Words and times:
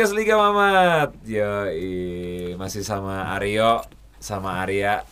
podcast 0.00 0.16
Liga 0.16 0.32
Mamat. 0.40 1.12
Yo, 1.28 1.68
masih 2.56 2.80
sama 2.80 3.36
Aryo, 3.36 3.84
sama 4.16 4.64
Arya. 4.64 5.04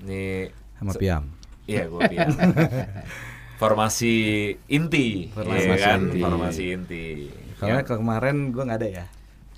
Nih 0.00 0.48
sama 0.80 0.96
Piam. 0.96 1.28
Iya, 1.68 1.84
gue 1.92 2.00
Piam. 2.08 2.32
Formasi 3.60 4.16
inti, 4.64 5.28
Formasi 5.28 5.68
iya 5.68 5.76
kan? 5.76 6.00
inti. 6.08 6.20
Formasi 6.24 6.62
inti. 6.72 7.04
Soalnya 7.60 7.84
kemarin 7.84 8.48
gua 8.56 8.64
nggak 8.64 8.80
ada 8.80 8.88
ya. 8.88 9.04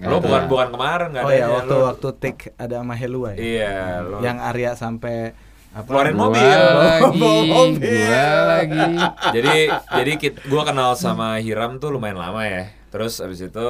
Lo 0.02 0.18
bukan 0.18 0.50
bukan 0.50 0.68
kemarin 0.74 1.14
nggak 1.14 1.22
Oh 1.22 1.30
ada 1.30 1.38
ya, 1.38 1.46
ya, 1.46 1.54
waktu 1.62 1.74
lo- 1.78 1.84
waktu 1.86 2.08
take 2.18 2.42
ada 2.58 2.74
sama 2.82 2.94
Helua 2.98 3.28
ya. 3.30 3.38
Iya, 3.38 3.78
lo 4.02 4.16
Yang 4.18 4.38
Arya 4.50 4.70
sampai 4.74 5.16
apa? 5.78 5.86
keluarin 5.86 6.14
Gua 6.18 6.26
mobil. 6.26 6.58
lagi, 6.58 7.22
Mobil. 7.54 7.86
gua 7.86 8.26
lagi. 8.50 8.90
jadi 9.30 9.54
jadi 10.02 10.12
kit, 10.18 10.34
gua 10.50 10.66
kenal 10.66 10.98
sama 10.98 11.38
Hiram 11.38 11.78
tuh 11.78 11.94
lumayan 11.94 12.18
lama 12.18 12.42
ya. 12.42 12.66
Terus 12.90 13.22
abis 13.22 13.46
itu 13.46 13.68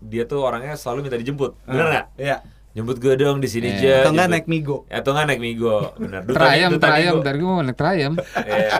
dia 0.00 0.24
tuh 0.24 0.40
orangnya 0.40 0.74
selalu 0.74 1.04
minta 1.04 1.18
dijemput. 1.18 1.58
Bener 1.64 1.86
nggak? 1.86 2.06
Iya. 2.16 2.36
Jemput 2.72 3.02
gue 3.02 3.14
dong 3.16 3.42
di 3.42 3.50
sini 3.50 3.74
aja. 3.74 4.06
Atau 4.06 4.14
nggak 4.14 4.28
naik 4.30 4.46
Migo. 4.46 4.86
Atau 4.86 5.10
nggak 5.10 5.26
naik 5.26 5.40
Migo. 5.42 5.76
Bener. 5.98 6.20
Duta- 6.22 6.38
Trayam, 6.38 6.70
Duta 6.78 6.86
trayam, 6.86 7.12
Migo. 7.18 7.22
ntar 7.26 7.34
gue 7.34 7.48
mau 7.48 7.62
naik 7.64 7.74
trayam. 7.74 8.12
Iya. 8.38 8.70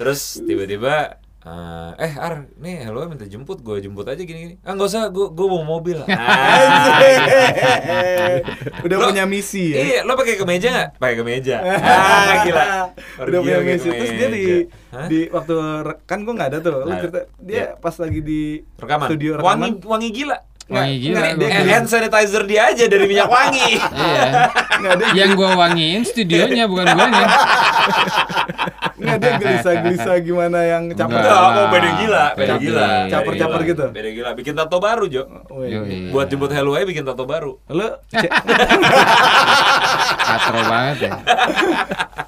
Terus 0.00 0.20
tiba-tiba 0.40 1.19
eh, 1.40 1.90
eh 1.98 2.12
Ar, 2.14 2.46
nih 2.54 2.82
hello 2.82 3.04
minta 3.04 3.24
jemput, 3.24 3.58
gue 3.58 3.78
jemput 3.78 4.04
aja 4.04 4.18
gini-gini. 4.18 4.54
Ah 4.60 4.70
nggak 4.70 4.86
usah, 4.86 5.08
gue 5.08 5.26
gue 5.30 5.46
mau 5.46 5.62
mobil. 5.62 5.98
Ah, 6.10 6.98
Udah 8.82 8.96
Lo- 8.96 9.06
punya 9.08 9.24
misi 9.24 9.70
ya. 9.70 9.76
Iya, 9.80 9.98
lo 10.02 10.14
pakai 10.14 10.34
kemeja 10.36 10.66
nggak? 10.68 10.88
Pakai 10.96 11.14
kemeja. 11.16 11.54
Ah, 11.64 12.32
gila. 12.42 12.62
Udah 13.20 13.38
punya 13.40 13.58
misi 13.62 13.88
terus 13.88 14.10
dia 14.10 14.28
di 14.28 14.38
kemeja. 14.38 14.64
Hah? 14.90 15.06
di 15.06 15.18
waktu 15.28 15.52
kan 16.02 16.18
gua 16.20 16.32
nggak 16.34 16.48
ada 16.50 16.58
tuh. 16.60 16.72
Nggak 16.78 16.90
ada. 16.90 17.00
cerita 17.00 17.18
dia 17.38 17.54
Iya. 17.54 17.66
pas 17.76 17.94
lagi 17.96 18.20
di 18.20 18.40
rekaman. 18.74 19.06
studio 19.06 19.30
wangi 19.34 19.40
rekaman. 19.70 19.86
wangi 19.86 20.08
gila. 20.10 20.38
Nggak, 20.66 20.76
Wangi 20.76 20.96
gila 21.00 21.16
nggak, 21.16 21.32
gua. 21.32 21.42
dia 21.42 21.50
hand 21.68 21.86
sanitizer 21.86 22.42
dia 22.44 22.60
aja 22.68 22.84
dari 22.86 23.04
minyak 23.04 23.28
wangi. 23.28 23.68
Iya. 23.74 24.28
nggak 24.76 24.94
dia 24.94 25.08
Yang 25.16 25.30
gua 25.34 25.48
wangiin 25.56 26.02
studionya 26.04 26.64
bukan 26.66 26.84
gue 26.86 27.06
nya. 27.08 27.26
nggak 29.00 29.16
dia 29.16 29.32
gelisah-gelisah 29.34 30.16
gimana 30.20 30.58
yang 30.62 30.82
caper. 30.90 31.16
Enggak. 31.16 31.24
Enggak, 31.24 31.50
mau 31.50 31.66
beda 31.68 31.90
gila, 31.96 32.24
beda 32.34 32.54
gila. 32.56 32.86
Caper-caper 33.08 33.60
gitu? 33.64 33.86
Beda 33.88 34.10
gila, 34.10 34.30
bikin 34.32 34.54
tato 34.54 34.76
baru, 34.76 35.04
Jo. 35.06 35.22
Wih. 35.50 35.68
Yoi. 35.72 35.96
Buat 36.10 36.28
jemput 36.28 36.50
Hello 36.50 36.72
aja 36.72 36.84
bikin 36.84 37.02
tato 37.02 37.24
baru. 37.24 37.56
Lu 37.66 37.88
Katro 40.20 40.60
banget 40.62 40.96
ya. 41.02 41.12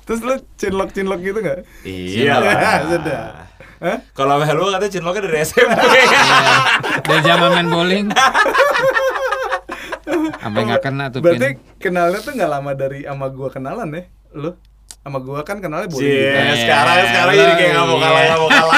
terus 0.03 0.21
lu 0.21 0.35
cinlok-cinlok 0.57 1.21
gitu 1.21 1.39
nggak? 1.39 1.59
Iya 1.83 2.35
Sudah. 2.83 3.25
Hah? 3.79 3.99
Kalau 4.13 4.39
sama 4.39 4.45
Hello 4.45 4.65
katanya 4.71 4.93
cinloknya 4.93 5.23
dari 5.27 5.39
SMP. 5.43 5.75
Dari 7.03 7.21
zaman 7.23 7.49
main 7.53 7.69
bowling. 7.69 8.07
Sampai 10.35 10.61
nggak 10.65 10.83
kena 10.83 11.05
tuh 11.09 11.23
Berarti 11.23 11.55
pin. 11.55 11.79
kenalnya 11.79 12.19
tuh 12.19 12.33
nggak 12.33 12.51
lama 12.51 12.71
dari 12.73 13.07
ama 13.07 13.27
gua 13.29 13.49
kenalan 13.49 13.91
ya? 13.91 14.03
Lu? 14.33 14.51
Sama 15.03 15.19
gua 15.19 15.43
kan 15.43 15.59
kenalnya 15.59 15.91
boleh. 15.91 15.99
Cie, 15.99 16.31
Eh, 16.31 16.57
sekarang 16.63 16.95
sekarang 17.05 17.35
jadi 17.35 17.53
kayak 17.59 17.71
nggak 17.75 17.87
mau 17.87 17.99
kalah 17.99 18.23
nggak 18.23 18.39
mau 18.39 18.51
kalah. 18.53 18.75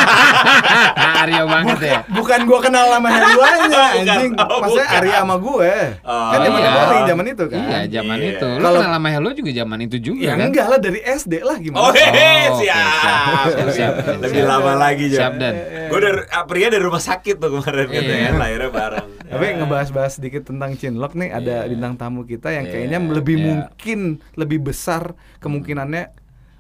Aryo 1.21 1.45
banget 1.45 1.79
ya. 1.79 1.99
Bukan 2.09 2.41
gua 2.45 2.59
kenal 2.59 2.87
sama 2.89 3.09
Bukan, 3.29 3.59
anjing. 3.69 4.33
oh, 4.35 4.59
Maksudnya. 4.59 4.89
Arya 4.89 5.17
sama 5.21 5.37
gue. 5.37 5.73
Oh, 6.01 6.29
kan 6.33 6.39
zaman 6.41 6.57
iya. 6.57 6.71
bowling 6.73 7.05
zaman 7.05 7.25
itu 7.29 7.45
kan. 7.45 7.61
Iya, 7.61 7.79
zaman 7.91 8.17
Iya. 8.17 8.31
itu. 8.33 8.49
Lu 8.51 8.63
Kalau- 8.63 8.81
kenal 8.81 8.95
sama 8.97 9.09
Hello 9.13 9.31
juga 9.31 9.51
zaman 9.53 9.79
itu 9.81 9.97
juga 10.01 10.25
Ya 10.25 10.33
kan? 10.33 10.47
enggak 10.49 10.67
lah 10.67 10.79
dari 10.81 11.01
SD 11.05 11.33
lah 11.41 11.57
gimana? 11.59 11.81
Oh, 11.83 11.91
hehe, 11.93 12.09
Oh, 12.49 12.57
oke, 12.57 12.57
siap. 12.57 12.89
siap, 12.89 13.69
siap, 13.69 13.69
siap, 13.71 13.93
Lebih 14.19 14.41
siap. 14.41 14.49
lama 14.49 14.73
lagi, 14.75 15.05
Jo. 15.07 15.19
Siap, 15.21 15.33
Dan. 15.37 15.55
Gue 15.87 15.99
dari 16.01 16.19
pria 16.47 16.69
dari 16.69 16.83
rumah 16.83 17.03
sakit 17.03 17.37
tuh 17.37 17.49
kemarin 17.55 17.85
Iya. 17.85 17.93
katanya 17.95 18.23
kan 18.25 18.37
lahirnya 18.39 18.71
bareng. 18.73 19.09
Tapi 19.25 19.45
ngebahas-bahas 19.57 20.13
sedikit 20.15 20.43
tentang 20.47 20.73
Cinlok 20.75 21.13
nih 21.15 21.29
ada 21.31 21.55
Iya. 21.61 21.69
bintang 21.69 21.95
tamu 21.97 22.25
kita 22.25 22.49
yang 22.49 22.65
Iya, 22.65 22.73
kayaknya 22.73 22.99
lebih 23.13 23.37
iya. 23.37 23.45
mungkin 23.45 23.99
lebih 24.35 24.59
besar 24.63 25.13
kemungkinannya 25.39 26.14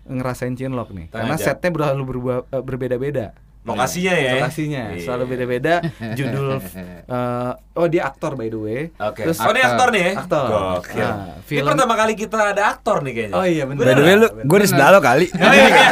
ngerasain 0.06 0.52
Cinlok 0.52 0.90
nih. 0.90 1.06
Tanya 1.08 1.20
Karena 1.24 1.34
aja. 1.34 1.44
setnya 1.46 1.70
selalu 1.70 2.02
berubah- 2.04 2.46
eh, 2.46 2.60
berbeda-beda. 2.60 3.26
Lokasinya 3.64 4.12
ya. 4.12 4.32
Lokasinya 4.36 4.82
Iya. 4.92 5.00
selalu 5.00 5.24
beda-beda. 5.26 5.74
Judul 6.12 6.60
eh, 7.08 7.52
oh 7.72 7.86
dia 7.86 8.04
aktor 8.04 8.36
by 8.36 8.46
the 8.46 8.60
way. 8.60 8.80
Oke. 8.94 9.24
Terus 9.24 9.40
oh 9.40 9.48
ini 9.48 9.62
aktor 9.62 9.88
nih 9.88 10.02
ya? 10.02 10.12
Aktor. 10.18 10.46
Gokil. 10.46 11.00
Nah, 11.00 11.16
Ini 11.32 11.40
film- 11.42 11.68
pertama 11.72 11.94
kali 11.96 12.12
kita 12.14 12.36
ada 12.46 12.62
aktor 12.68 13.00
nih 13.00 13.12
kayaknya. 13.14 13.34
Oh 13.34 13.46
iya 13.46 13.64
bener. 13.64 13.80
Bener 13.80 13.88
By 13.88 13.96
the 13.96 14.04
way 14.04 14.16
lu, 14.18 14.28
gue 14.44 14.58
di 14.58 14.68
sebelah 14.68 14.88
lo 14.90 15.00
kali. 15.00 15.26
Oh, 15.26 15.48
iya, 15.48 15.64
iya. 15.72 15.88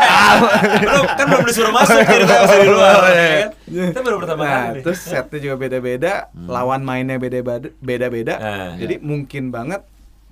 Belum 0.83 1.05
kan 1.09 1.25
belum 1.27 1.45
disuruh 1.45 1.73
masuk 1.73 1.97
jadi 1.97 2.13
kita 2.19 2.35
masih 2.37 2.59
di 2.59 2.69
luar. 2.69 2.95
ya 3.01 3.25
kan? 3.41 3.51
Kita 3.89 4.01
baru 4.03 4.17
pertama 4.21 4.43
Nah, 4.43 4.53
kali 4.69 4.79
terus 4.83 5.01
setnya 5.01 5.39
juga 5.41 5.57
beda-beda, 5.59 6.13
lawan 6.37 6.81
mainnya 6.83 7.17
beda-beda, 7.17 7.73
beda-beda. 7.75 8.35
Nah. 8.37 8.71
Jadi 8.77 9.01
mungkin 9.01 9.49
banget 9.49 9.81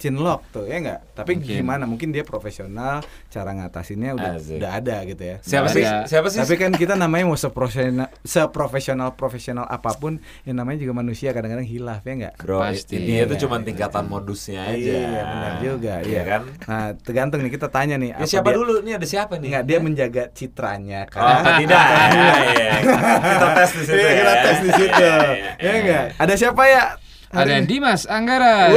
Cinlok 0.00 0.41
tuh 0.49 0.65
ya 0.65 0.81
nggak? 0.81 1.00
Tapi 1.15 1.33
Mungkin. 1.37 1.56
gimana? 1.61 1.84
Mungkin 1.84 2.09
dia 2.09 2.25
profesional, 2.25 3.00
cara 3.28 3.53
ngatasinnya 3.53 4.16
udah 4.16 4.33
Asik. 4.34 4.56
udah 4.56 4.71
ada 4.75 4.97
gitu 5.05 5.22
ya. 5.22 5.37
Siapa 5.38 5.69
Nggak 5.69 5.77
sih? 5.77 5.84
Siapa 6.09 6.27
sih? 6.27 6.38
Tapi 6.41 6.55
kan 6.56 6.72
kita 6.72 6.94
namanya 6.94 7.25
mau 7.27 7.37
seprofesional 7.37 8.09
seprofesional 8.25 9.12
profesional 9.12 9.66
apa 9.66 9.93
pun, 9.93 10.16
yang 10.43 10.56
namanya 10.56 10.81
juga 10.81 10.97
manusia 10.97 11.31
kadang-kadang 11.31 11.62
hilaf 11.62 12.00
ya 12.00 12.15
nggak? 12.16 12.34
Bro, 12.37 12.65
Pasti. 12.65 12.97
dia 12.99 13.22
tuh 13.25 13.37
Iya. 13.37 13.43
cuma 13.43 13.56
tingkatan 13.60 14.05
modusnya 14.06 14.60
aja. 14.66 14.81
Iya 14.81 15.21
benar 15.22 15.53
juga, 15.60 15.94
Iya 16.00 16.09
iya 16.09 16.22
kan? 16.25 16.43
Nah 16.65 16.84
tergantung 16.97 17.41
nih 17.41 17.53
kita 17.53 17.69
tanya 17.69 17.94
nih. 17.94 18.10
Ya, 18.10 18.16
apa 18.16 18.27
siapa 18.27 18.49
dia- 18.49 18.56
dulu? 18.56 18.72
Ini 18.81 18.93
ada 18.97 19.06
siapa 19.06 19.37
nih? 19.37 19.49
Nggak 19.50 19.65
dia 19.66 19.78
menjaga 19.78 20.25
citranya 20.31 21.00
Oh, 21.10 21.21
apa 21.21 21.44
kan? 21.44 21.59
tidak? 21.60 21.78
Iya, 22.10 22.34
iya. 22.49 22.72
Kita 23.21 23.49
tes 23.53 23.71
di 23.71 23.83
situ. 23.83 23.94
Iya, 23.94 24.10
kita 24.10 24.33
ya. 24.33 24.43
tes 24.43 24.59
di 24.59 24.71
situ. 24.71 24.89
Iya, 24.97 25.12
Ya 25.12 25.37
iya, 25.37 25.69
iya. 25.69 25.72
enggak? 25.77 26.05
Ada 26.16 26.34
siapa 26.37 26.62
ya? 26.65 26.83
Ada 27.30 27.62
ini? 27.62 27.70
Dimas 27.70 28.10
Anggara. 28.10 28.74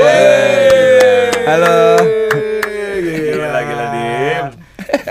Halo. 1.42 1.98
Gila, 3.02 3.60
gila, 3.66 3.86
Dim. 3.90 4.46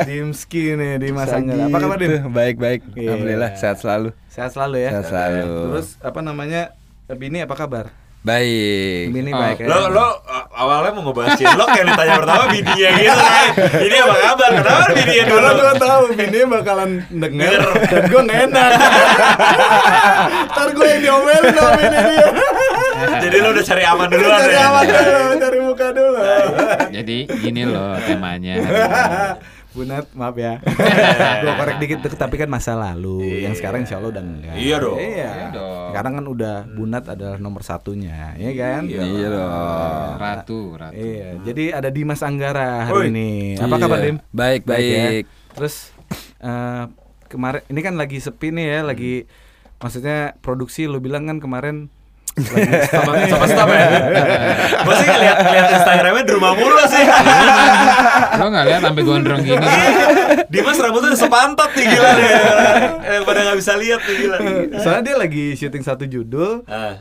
Dimski 0.06 0.78
nih 0.78 1.03
Dimas. 1.03 1.26
Anggara. 1.26 1.66
Apa 1.66 1.78
kabar 1.82 1.98
Dim? 1.98 2.30
Baik 2.30 2.62
baik. 2.62 2.86
Iya. 2.94 3.19
Alhamdulillah 3.19 3.50
sehat 3.58 3.82
selalu. 3.82 4.14
Sehat 4.30 4.54
selalu 4.54 4.86
ya. 4.86 4.91
Sehat 4.94 5.06
selalu. 5.10 5.75
Terus 5.75 5.88
apa 5.98 6.22
namanya? 6.22 6.70
Bini 7.10 7.42
apa 7.42 7.58
kabar? 7.58 7.91
Baik. 8.22 9.10
Bini 9.10 9.31
Oh. 9.31 9.37
baik 9.37 9.59
ya. 9.59 9.66
Lo 9.66 9.91
lo 9.91 10.06
awalnya 10.49 10.94
mau 10.94 11.03
ngebahas 11.05 11.34
cinlok 11.34 11.71
yang 11.75 11.87
ditanya 11.91 12.15
pertama 12.16 12.44
bininya 12.49 12.91
gitu 12.94 13.19
kan. 13.19 13.47
Ini 13.83 13.97
apa 13.99 14.15
kabar? 14.16 14.50
Kenapa 14.55 14.91
bininya 14.93 15.25
dulu? 15.25 15.34
Karena 15.43 15.50
gue 15.53 15.72
tahu 15.77 16.03
bini 16.12 16.38
bakalan 16.47 16.91
denger 17.10 17.53
dan 17.83 18.03
gue 18.06 18.21
gak 18.22 18.38
enak. 18.47 18.71
Ntar 20.49 20.69
gue 20.71 20.87
yang 20.87 21.00
diomelin 21.03 21.44
sama 21.50 21.71
bini 21.75 21.99
dia. 22.00 22.27
Jadi 23.03 23.37
lo 23.38 23.49
udah 23.50 23.65
cari 23.65 23.83
aman 23.83 24.06
duluan 24.06 24.39
Cari 24.39 24.54
ya. 24.54 24.62
aman 24.65 24.83
dulu, 24.87 25.21
cari 25.37 25.59
muka 25.59 25.87
dulu. 25.91 26.21
Jadi 26.94 27.16
gini 27.37 27.62
loh 27.65 27.93
temanya. 28.00 28.54
Bunat, 29.72 30.05
maaf 30.12 30.37
ya. 30.37 30.60
gue 31.43 31.53
korek 31.56 31.77
dikit, 31.81 31.99
tapi 32.15 32.37
kan 32.37 32.49
masa 32.49 32.77
lalu. 32.77 33.25
Iya. 33.25 33.49
Yang 33.49 33.55
sekarang 33.60 33.81
insya 33.84 33.97
Allah 33.97 34.10
udah 34.12 34.22
enggak. 34.22 34.55
Iya 34.60 34.77
dong. 34.78 34.99
Iya. 35.00 35.28
Iya 35.33 35.47
dong. 35.50 35.87
Sekarang 35.88 36.12
kan 36.21 36.27
udah 36.28 36.56
Bunat 36.69 37.05
adalah 37.09 37.37
nomor 37.41 37.62
satunya, 37.65 38.37
ya 38.37 38.50
kan? 38.53 38.83
Iya. 38.84 39.03
Iya 39.03 39.27
dong. 39.33 39.50
Ratu, 40.21 40.60
ratu. 40.77 40.94
Iya, 40.94 41.28
jadi 41.41 41.65
ada 41.72 41.88
Dimas 41.88 42.21
Anggara 42.21 42.87
hari 42.87 43.09
Woi. 43.09 43.12
ini. 43.12 43.31
Apa 43.56 43.77
kabar 43.81 43.99
Iya. 43.99 44.06
Dim? 44.12 44.16
Baik 44.31 44.60
ya. 44.62 44.69
baik. 44.69 45.25
Terus 45.56 45.75
eh, 46.39 46.84
kemarin 47.28 47.62
ini 47.66 47.81
kan 47.81 47.94
lagi 47.97 48.19
sepi 48.21 48.53
nih 48.53 48.66
ya, 48.69 48.81
lagi 48.84 49.25
maksudnya 49.81 50.37
produksi 50.39 50.87
lu 50.87 51.00
bilang 51.00 51.27
kan 51.27 51.41
kemarin 51.41 51.89
Sama 52.88 53.12
sama 53.28 53.44
stop 53.44 53.69
ya. 53.69 53.86
Gue 54.84 54.95
sih 54.97 55.07
ngeliat 55.07 55.36
ngeliat 55.39 55.66
Instagramnya 55.71 56.24
di 56.24 56.33
rumah 56.33 56.53
mulu 56.53 56.80
sih. 56.89 57.04
Lo 58.41 58.45
nggak 58.48 58.65
lihat 58.66 58.80
sampai 58.83 59.03
gondrong 59.03 59.41
gini? 59.42 59.68
Dimas 60.48 60.80
rambutnya 60.80 61.12
udah 61.12 61.21
sepantat 61.21 61.71
nih 61.72 61.86
gila 61.86 62.09
nih. 62.15 62.28
Eh, 63.04 63.21
pada 63.22 63.41
nggak 63.42 63.59
bisa 63.59 63.72
lihat 63.77 64.01
nih 64.03 64.16
gila. 64.18 64.36
soalnya 64.77 65.03
dia 65.04 65.16
lagi 65.18 65.45
syuting 65.54 65.83
satu 65.83 66.04
judul 66.04 66.65
eh, 66.65 66.95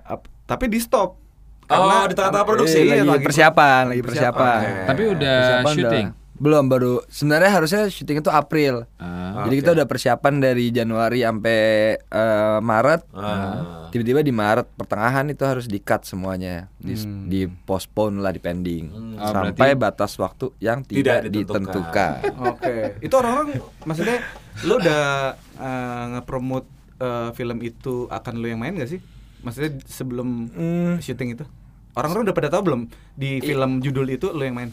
ap- 0.00 0.30
tapi 0.44 0.66
di 0.66 0.78
stop. 0.78 1.18
Oh, 1.66 2.02
di 2.02 2.14
tengah-tengah 2.14 2.42
produksi. 2.44 2.82
Iya, 2.82 3.02
lagi 3.02 3.22
persiapan, 3.22 3.82
lagi 3.88 4.02
persiapan. 4.02 4.58
Oke. 4.58 4.72
Tapi 4.86 5.02
udah 5.08 5.36
Persiapan 5.36 5.74
syuting. 5.74 6.06
udah- 6.06 6.18
Belum 6.40 6.66
baru. 6.66 7.04
Sebenarnya 7.06 7.52
harusnya 7.52 7.82
syuting 7.86 8.18
itu 8.18 8.32
April. 8.32 8.88
Ah. 8.96 9.44
Jadi 9.44 9.60
kita 9.60 9.70
udah 9.72 9.84
persiapan 9.84 10.40
dari 10.40 10.72
Januari 10.72 11.20
sampai 11.20 11.60
eh, 12.00 12.58
Maret. 12.58 13.00
Ah. 13.12 13.86
Tiba-tiba 13.88 14.20
di 14.20 14.32
Maret 14.32 14.72
pertengahan 14.72 15.28
itu 15.28 15.42
harus 15.42 15.66
di-cut 15.66 16.02
semuanya, 16.02 16.70
di, 16.74 16.94
di 17.26 17.40
postpone 17.44 18.18
lah, 18.18 18.30
di 18.30 18.38
pending 18.38 18.88
Oh, 19.12 19.28
sampai 19.28 19.52
berarti- 19.74 19.76
batas 19.76 20.12
waktu 20.16 20.46
yang 20.58 20.80
Tidak 20.80 21.26
tidak, 21.26 21.28
ditentukan. 21.28 21.60
ditentukan. 21.60 22.12
Oke. 22.50 22.74
Itu 23.00 23.14
orang-orang 23.14 23.48
maksudnya 23.82 24.18
lu 24.62 24.74
udah 24.76 25.02
eh, 25.36 26.04
nge-promote 26.10 26.68
eh, 26.96 27.30
film 27.32 27.58
itu 27.60 28.08
akan 28.08 28.32
lu 28.34 28.46
yang 28.46 28.58
main 28.58 28.74
gak 28.74 28.88
sih? 28.88 29.00
Maksudnya 29.40 29.76
sebelum 29.84 30.28
Hmm. 30.48 30.94
syuting 30.98 31.34
itu? 31.34 31.44
Orang-orang 31.92 32.24
udah 32.24 32.36
pada 32.36 32.48
tahu 32.48 32.62
belum 32.64 32.80
di 33.12 33.42
film 33.42 33.80
judul 33.80 34.06
itu 34.08 34.30
lu 34.30 34.40
yang 34.40 34.54
main? 34.54 34.70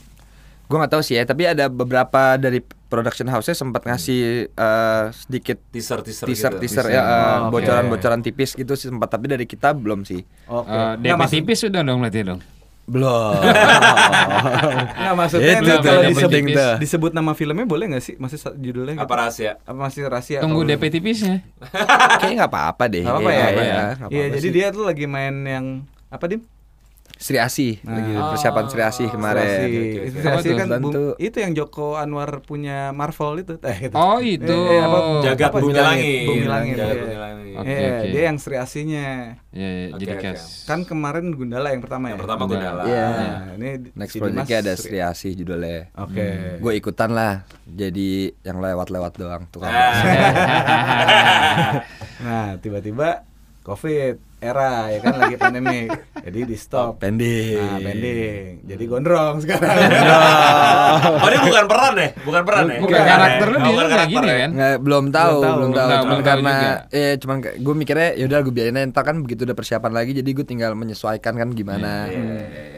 Gue 0.67 0.75
nggak 0.75 0.91
tahu 0.91 1.01
sih 1.01 1.15
ya, 1.15 1.23
tapi 1.23 1.43
ada 1.43 1.65
beberapa 1.65 2.35
dari 2.35 2.59
production 2.59 3.25
house-nya 3.25 3.51
sempat 3.53 3.83
ngasih 3.83 4.47
eh, 4.49 5.03
sedikit 5.13 5.59
Teaser 5.69 5.99
teaser 6.01 6.25
teaser 6.25 6.51
gitu. 6.53 6.61
teaser 6.61 6.83
Teaser. 6.83 6.85
ya 6.89 7.01
eh, 7.01 7.37
Oh, 7.41 7.49
bocoran-bocoran 7.49 8.19
tipis 8.19 8.51
gitu 8.51 8.73
sih 8.73 8.87
sempat 8.87 9.07
tapi 9.09 9.27
dari 9.27 9.43
kita 9.43 9.71
belum 9.71 10.03
sih. 10.03 10.19
Oke. 10.45 10.67
Eh, 10.67 10.91
Nggak, 10.97 11.17
DP 11.19 11.31
tipis 11.33 11.57
sudah 11.61 11.81
dong 11.81 11.99
berarti 11.99 12.19
dong. 12.21 12.39
Belum. 12.85 13.35
Nggak, 14.97 15.13
maksudnya 15.13 15.55
Itu 15.57 15.73
kalau 15.81 16.01
disebut, 16.05 16.55
disebut 16.79 17.11
nama 17.11 17.31
filmnya 17.31 17.63
boleh 17.63 17.85
nggak 17.89 17.99
sih? 18.01 18.15
Masih 18.15 18.39
judulnya 18.55 18.95
gitu? 18.95 19.03
Apa 19.03 19.13
rahasia? 19.17 19.59
Apa 19.61 19.79
masih 19.81 20.01
rahasia? 20.05 20.39
Tunggu 20.39 20.63
DP 20.63 20.83
tipisnya. 20.89 21.43
Kayaknya 21.59 22.35
nggak 22.37 22.51
apa-apa 22.53 22.83
deh. 22.87 23.03
Nggak 23.03 23.13
apa-apa 23.13 23.27
Iya, 23.29 23.35
ya? 23.37 23.43
iya, 23.43 23.51
nggak 23.51 23.67
Iya, 23.67 23.83
apa-apa 23.93 24.33
jadi 24.33 24.47
sih. 24.47 24.53
dia 24.53 24.67
tuh 24.69 24.83
lagi 24.83 25.05
main 25.05 25.35
yang 25.43 25.65
apa 26.07 26.23
dim? 26.25 26.41
Sri 27.17 27.37
Asih 27.37 27.81
lagi 27.81 28.13
persiapan 28.13 28.65
Sri 28.67 28.81
Asih 28.81 29.07
kemarin. 29.07 29.41
Serasi. 29.41 29.57
oke, 29.59 29.73
oke, 29.73 29.81
Itu 29.99 30.07
oke. 30.07 30.21
Serasi 30.21 30.29
Apa 30.29 30.41
tuh? 30.47 30.55
kan 30.55 30.67
bum- 30.77 30.93
tuh- 30.93 31.15
itu 31.17 31.37
yang 31.37 31.51
Joko 31.51 31.87
Anwar 31.95 32.29
punya 32.41 32.77
Marvel 32.91 33.31
itu. 33.39 33.53
Eh, 33.59 33.77
itu. 33.83 33.93
Oh 33.93 34.19
itu. 34.19 34.45
Eh, 34.47 34.71
eh, 34.71 34.79
apa? 34.79 34.97
Jagat 35.23 35.49
Apa? 35.49 35.57
bumi 35.59 35.73
Langit. 35.73 36.21
Bumi 36.23 36.45
langit. 36.45 36.75
Jagat 36.75 36.87
iya. 36.89 37.03
bumi 37.03 37.17
langit. 37.17 37.35
Oke, 37.57 37.73
Iya, 37.73 37.89
oke. 37.89 38.07
dia 38.07 38.21
yang 38.23 38.37
Sri 38.37 38.53
Asinya. 38.55 39.07
Ya, 39.49 39.65
ya, 39.67 39.85
Oke, 39.89 39.99
jadi 39.99 40.13
cast. 40.21 40.69
Kan 40.69 40.79
kemarin 40.83 41.33
Gundala 41.33 41.67
yang 41.67 41.81
pertama 41.81 42.05
Yang 42.05 42.13
ya. 42.13 42.21
pertama 42.21 42.37
Enggak. 42.39 42.53
Gundala. 42.55 42.83
Iya. 42.85 43.07
Nah, 43.09 43.41
ini 43.51 43.69
Next 43.97 44.13
si 44.13 44.17
projectnya 44.19 44.57
ada 44.59 44.73
Sri 44.75 44.99
Asih 44.99 45.31
judulnya. 45.33 45.89
Oke. 45.97 46.27
Gue 46.59 46.73
ikutan 46.75 47.09
lah, 47.11 47.33
jadi 47.65 48.09
yang 48.41 48.57
lewat-lewat 48.59 49.13
doang 49.15 49.49
tuh. 49.49 49.65
Ah. 49.65 49.73
Nah, 52.17 52.57
tiba-tiba 52.57 53.25
Covid 53.67 54.15
era 54.37 54.87
ya 54.87 55.01
kan 55.01 55.17
lagi 55.17 55.35
pandemi. 55.35 55.91
Jadi 56.15 56.39
di 56.45 56.55
stop. 56.55 57.01
Pending. 57.01 57.57
Nah, 57.57 57.81
pending. 57.81 58.63
Jadi 58.63 58.83
gondrong 58.85 59.35
sekarang. 59.37 59.75
Oh 60.97 61.27
ini 61.27 61.37
bukan 61.43 61.65
peran 61.67 61.93
ya? 61.95 62.09
Bukan 62.17 62.41
peran 62.41 62.63
ya? 62.65 62.79
Bukan 62.79 63.01
karakter 63.03 63.47
lu 63.47 63.55
Oh, 63.55 63.59
dia 63.59 63.67
bukan 63.67 63.75
kayak 63.77 63.91
karakter 63.91 64.13
gini 64.13 64.27
ya? 64.27 64.37
kan. 64.37 64.49
Nggak, 64.49 64.75
belum 64.79 65.05
tahu, 65.07 65.35
Belum 65.35 65.43
tahu, 65.43 65.57
belum 65.57 65.57
belum 65.59 65.73
tahu. 65.73 65.87
tahu, 65.87 65.97
Cuman 65.97 66.07
belum 66.09 66.25
karena 66.25 66.53
juga. 66.53 66.77
eh 66.95 67.13
cuman 67.17 67.35
gue 67.43 67.75
mikirnya 67.75 68.09
ya 68.13 68.23
udah 68.25 68.39
gue 68.39 68.53
biarin 68.53 68.77
aja, 68.77 68.87
ntar 68.87 69.03
kan 69.03 69.15
begitu 69.19 69.41
udah 69.43 69.53
persiapan 69.53 69.91
lagi 69.91 70.11
jadi 70.13 70.29
gue 70.31 70.45
tinggal 70.47 70.71
menyesuaikan 70.73 71.33
kan 71.35 71.49
gimana. 71.51 71.91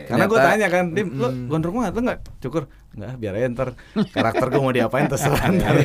Karena 0.05 0.25
gue 0.25 0.39
tanya 0.41 0.67
kan, 0.67 0.83
Dim, 0.89 1.07
lu 1.13 1.27
gondrong 1.47 1.75
banget 1.77 1.93
lu 1.93 2.01
nggak? 2.03 2.19
Cukur? 2.39 2.63
Enggak, 2.89 3.13
biar 3.15 3.33
aja 3.33 3.47
ntar 3.49 3.69
karakter 4.09 4.45
gue 4.49 4.59
mau 4.59 4.69
diapain 4.69 5.05
terserah 5.05 5.45
ntar. 5.55 5.77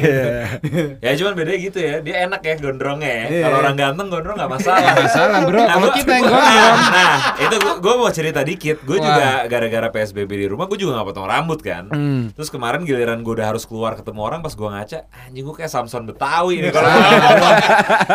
Ya 0.98 1.10
cuman 1.14 1.32
bedanya 1.34 1.60
gitu 1.60 1.78
ya, 1.78 1.94
dia 2.00 2.24
enak 2.24 2.40
ya 2.40 2.54
gondrongnya 2.56 3.06
ya. 3.06 3.24
Iya. 3.28 3.42
Kalau 3.44 3.56
orang 3.60 3.76
ganteng 3.76 4.08
gondrong 4.08 4.36
gak 4.36 4.50
masalah. 4.50 4.80
Nggak 4.80 4.98
masalah, 5.04 5.38
bro. 5.42 5.60
Kalau 5.60 5.80
gua- 5.84 5.94
kita 5.94 6.10
yang 6.12 6.24
gondrong. 6.24 6.78
Nah, 6.94 7.10
itu 7.36 7.56
gue 7.58 7.94
mau 7.94 8.08
cerita 8.08 8.40
dikit. 8.40 8.76
Gue 8.82 8.98
juga 8.98 9.44
gara-gara 9.44 9.88
PSBB 9.90 10.30
di 10.32 10.46
rumah, 10.46 10.64
gue 10.64 10.76
juga 10.76 10.96
gak 10.96 11.06
potong 11.06 11.26
rambut 11.26 11.60
kan. 11.60 11.84
Hmm. 11.88 12.32
Terus 12.32 12.48
kemarin 12.48 12.82
giliran 12.82 13.20
gue 13.20 13.34
udah 13.34 13.46
harus 13.46 13.64
keluar 13.64 13.94
ketemu 13.94 14.20
orang, 14.20 14.40
pas 14.40 14.50
gue 14.50 14.64
ngaca, 14.64 14.98
anjing 15.22 15.44
gue 15.44 15.54
kayak 15.54 15.70
Samson 15.70 16.04
Betawi 16.04 16.60
nih 16.60 16.70
kalau 16.70 16.88
gua 16.88 17.20
potong. 17.20 17.56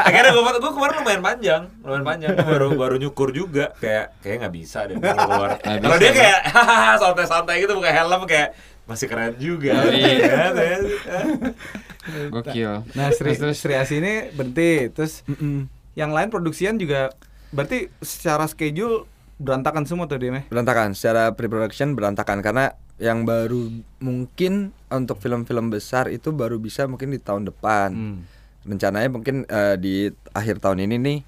Akhirnya 0.01 0.31
gue 0.31 0.43
gue 0.59 0.71
kemarin 0.73 0.95
lumayan 0.97 1.21
panjang, 1.21 1.61
lumayan 1.81 2.05
panjang. 2.05 2.29
Gua 2.33 2.45
baru 2.47 2.67
baru 2.73 2.95
nyukur 2.97 3.29
juga, 3.29 3.71
kayak 3.77 4.17
kayak 4.19 4.35
nggak 4.41 4.53
bisa 4.55 4.79
deh 4.85 4.95
kalau 4.95 5.19
keluar. 5.19 5.49
Nggak 5.57 5.79
Kalau 5.79 5.97
dia 5.97 6.09
Bang. 6.09 6.17
kayak 6.17 6.39
hahaha 6.55 6.93
santai-santai 6.97 7.55
gitu 7.59 7.73
pakai 7.75 7.93
helm 7.93 8.21
kayak 8.25 8.49
masih 8.89 9.05
keren 9.05 9.37
juga. 9.37 9.77
Oh, 9.77 9.93
iya. 9.93 10.17
Ya, 10.17 10.45
ya. 10.57 10.77
Gokil. 12.33 12.73
Nah, 12.97 13.13
Sri, 13.13 13.37
Terus, 13.37 13.37
terus. 13.37 13.57
Sri 13.61 13.77
Asi 13.77 14.01
ini 14.01 14.33
berhenti. 14.33 14.89
Terus 14.89 15.21
Mm-mm. 15.29 15.69
yang 15.93 16.09
lain 16.09 16.33
produksian 16.33 16.81
juga 16.81 17.13
berarti 17.53 17.93
secara 18.01 18.49
schedule 18.49 19.05
berantakan 19.37 19.85
semua 19.85 20.09
tuh 20.09 20.17
Dim 20.17 20.35
ya? 20.35 20.43
Berantakan, 20.49 20.97
secara 20.97 21.31
pre-production 21.37 21.93
berantakan 21.93 22.41
karena 22.41 22.73
yang 22.99 23.23
baru 23.23 23.71
mungkin 24.03 24.75
untuk 24.91 25.23
film-film 25.23 25.71
besar 25.71 26.11
itu 26.11 26.35
baru 26.35 26.59
bisa 26.59 26.89
mungkin 26.89 27.13
di 27.13 27.21
tahun 27.21 27.47
depan. 27.47 27.89
Hmm. 27.93 28.19
Rencananya 28.67 29.07
mungkin 29.07 29.47
eh, 29.47 29.77
di 29.79 30.11
akhir 30.35 30.59
tahun 30.59 30.83
ini 30.83 30.97
nih 30.99 31.19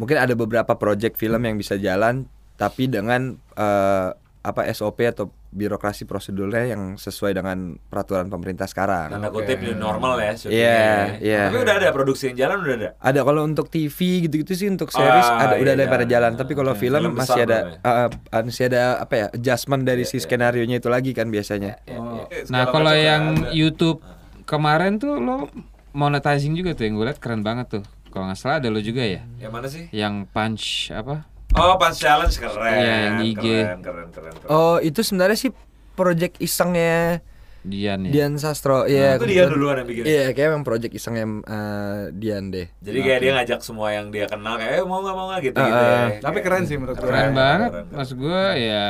mungkin 0.00 0.16
ada 0.18 0.34
beberapa 0.34 0.74
project 0.74 1.20
film 1.20 1.44
yang 1.44 1.54
bisa 1.60 1.78
jalan 1.78 2.26
tapi 2.58 2.90
dengan 2.90 3.38
eh, 3.54 4.10
apa 4.42 4.66
SOP 4.74 5.06
atau 5.06 5.30
birokrasi 5.54 6.02
prosedurnya 6.02 6.74
yang 6.74 6.98
sesuai 6.98 7.38
dengan 7.38 7.78
peraturan 7.86 8.26
pemerintah 8.26 8.66
sekarang. 8.66 9.14
Tanda 9.14 9.30
kutip 9.30 9.62
new 9.62 9.78
normal 9.78 10.18
ya. 10.18 10.34
Iya, 10.50 10.86
iya. 11.22 11.42
Tapi 11.46 11.62
udah 11.62 11.74
ada 11.78 11.88
produksi 11.94 12.34
yang 12.34 12.36
jalan 12.46 12.56
udah 12.66 12.74
ada. 12.74 12.90
Ada 12.98 13.20
kalau 13.22 13.46
untuk 13.46 13.70
TV 13.70 14.26
gitu-gitu 14.26 14.52
sih 14.58 14.66
untuk 14.66 14.90
series 14.90 15.28
Ah, 15.30 15.46
ada 15.46 15.54
udah 15.62 15.74
iya, 15.78 15.86
ada 15.86 15.92
pada 15.94 16.04
jalan. 16.10 16.34
Tapi 16.34 16.52
kalau 16.58 16.74
Oke. 16.74 16.82
film, 16.82 16.98
Film 17.06 17.14
masih 17.14 17.40
ada 17.46 17.58
ya? 17.78 18.08
uh, 18.10 18.42
masih 18.42 18.64
ada 18.66 18.82
apa 18.98 19.14
ya 19.14 19.26
adjustment 19.30 19.82
dari 19.86 20.02
si 20.02 20.18
skenario 20.18 20.66
nya 20.66 20.82
itu 20.82 20.90
lagi 20.90 21.14
kan 21.14 21.30
biasanya. 21.30 21.78
Oh. 21.94 22.26
Nah, 22.50 22.66
kalau 22.74 22.90
yang 22.98 23.46
ada. 23.46 23.54
YouTube 23.54 24.02
kemarin 24.42 24.98
tuh 24.98 25.22
lo 25.22 25.46
monetizing 25.94 26.58
juga 26.58 26.74
tuh 26.74 26.90
yang 26.90 26.98
gue 26.98 27.06
liat 27.06 27.22
keren 27.22 27.46
banget 27.46 27.78
tuh. 27.78 27.84
Kalau 28.10 28.26
nggak 28.26 28.38
salah 28.42 28.58
ada 28.58 28.68
lo 28.74 28.82
juga 28.82 29.06
ya. 29.06 29.22
Yang 29.38 29.52
mana 29.54 29.66
sih? 29.70 29.84
Yang 29.94 30.14
punch 30.34 30.90
apa? 30.90 31.30
Oh, 31.52 31.76
Punch 31.76 31.98
Challenge 31.98 32.32
keren. 32.32 32.72
Iya, 32.72 32.94
yang 33.02 33.14
di 33.16 33.26
IG. 33.30 33.44
Keren, 33.44 33.80
keren, 33.80 34.08
keren. 34.08 34.32
keren. 34.34 34.48
Oh 34.48 34.76
itu 34.78 35.00
sebenarnya 35.00 35.38
sih 35.38 35.50
project 35.92 36.38
isengnya 36.38 37.20
Dian 37.62 38.02
ya. 38.02 38.10
Dian 38.10 38.34
Sastro. 38.36 38.84
Iya. 38.84 39.16
itu 39.16 39.26
dia 39.28 39.46
duluan 39.46 39.78
yang 39.78 39.86
bikin. 39.86 40.02
Iya 40.02 40.24
kayak 40.32 40.48
emang 40.50 40.64
project 40.64 40.92
isengnya 40.92 41.24
uh, 41.44 42.10
Dian 42.10 42.50
deh. 42.50 42.66
Jadi 42.80 42.98
kayak 42.98 43.20
dia 43.20 43.32
ngajak 43.36 43.60
semua 43.60 43.92
yang 43.92 44.10
dia 44.10 44.26
kenal 44.26 44.56
kayak 44.56 44.80
eh 44.80 44.84
mau 44.84 44.98
nggak 44.98 45.14
mau 45.14 45.26
nggak 45.30 45.40
gitu 45.44 45.58
gitu 45.60 45.76
Ah, 45.78 46.10
ya. 46.10 46.18
Tapi 46.18 46.38
keren 46.40 46.64
sih 46.64 46.74
menurut 46.74 46.96
gue. 46.96 47.06
Keren 47.06 47.14
Keren, 47.22 47.34
banget. 47.36 47.70
keren, 47.70 47.84
keren. 47.86 47.94
Maksud 47.94 48.16
gue 48.18 48.42
ya 48.58 48.86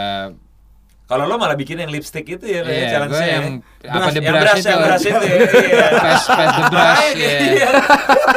Kalau 1.12 1.28
lo 1.28 1.36
malah 1.36 1.52
bikin 1.54 1.76
yang 1.76 1.86
lipstick 1.86 2.24
itu 2.26 2.40
ya, 2.42 2.64
Iya, 2.64 2.88
challenge 2.88 3.12
gua 3.12 3.20
yang 3.22 3.44
apa, 3.84 4.08
the 4.08 4.16
yang 4.16 4.32
brush 4.32 4.40
brush, 4.42 4.56
itu. 4.56 4.70
yang 4.70 4.80
brush 4.80 5.04
itu 5.04 5.12
ya. 5.22 5.36
Iya. 5.68 5.86
Pass 5.94 6.22
pass 6.26 6.50
the 6.50 6.62
brush 6.64 6.96
Ah, 6.96 7.10
ya. 7.12 7.32
iya. 7.44 7.68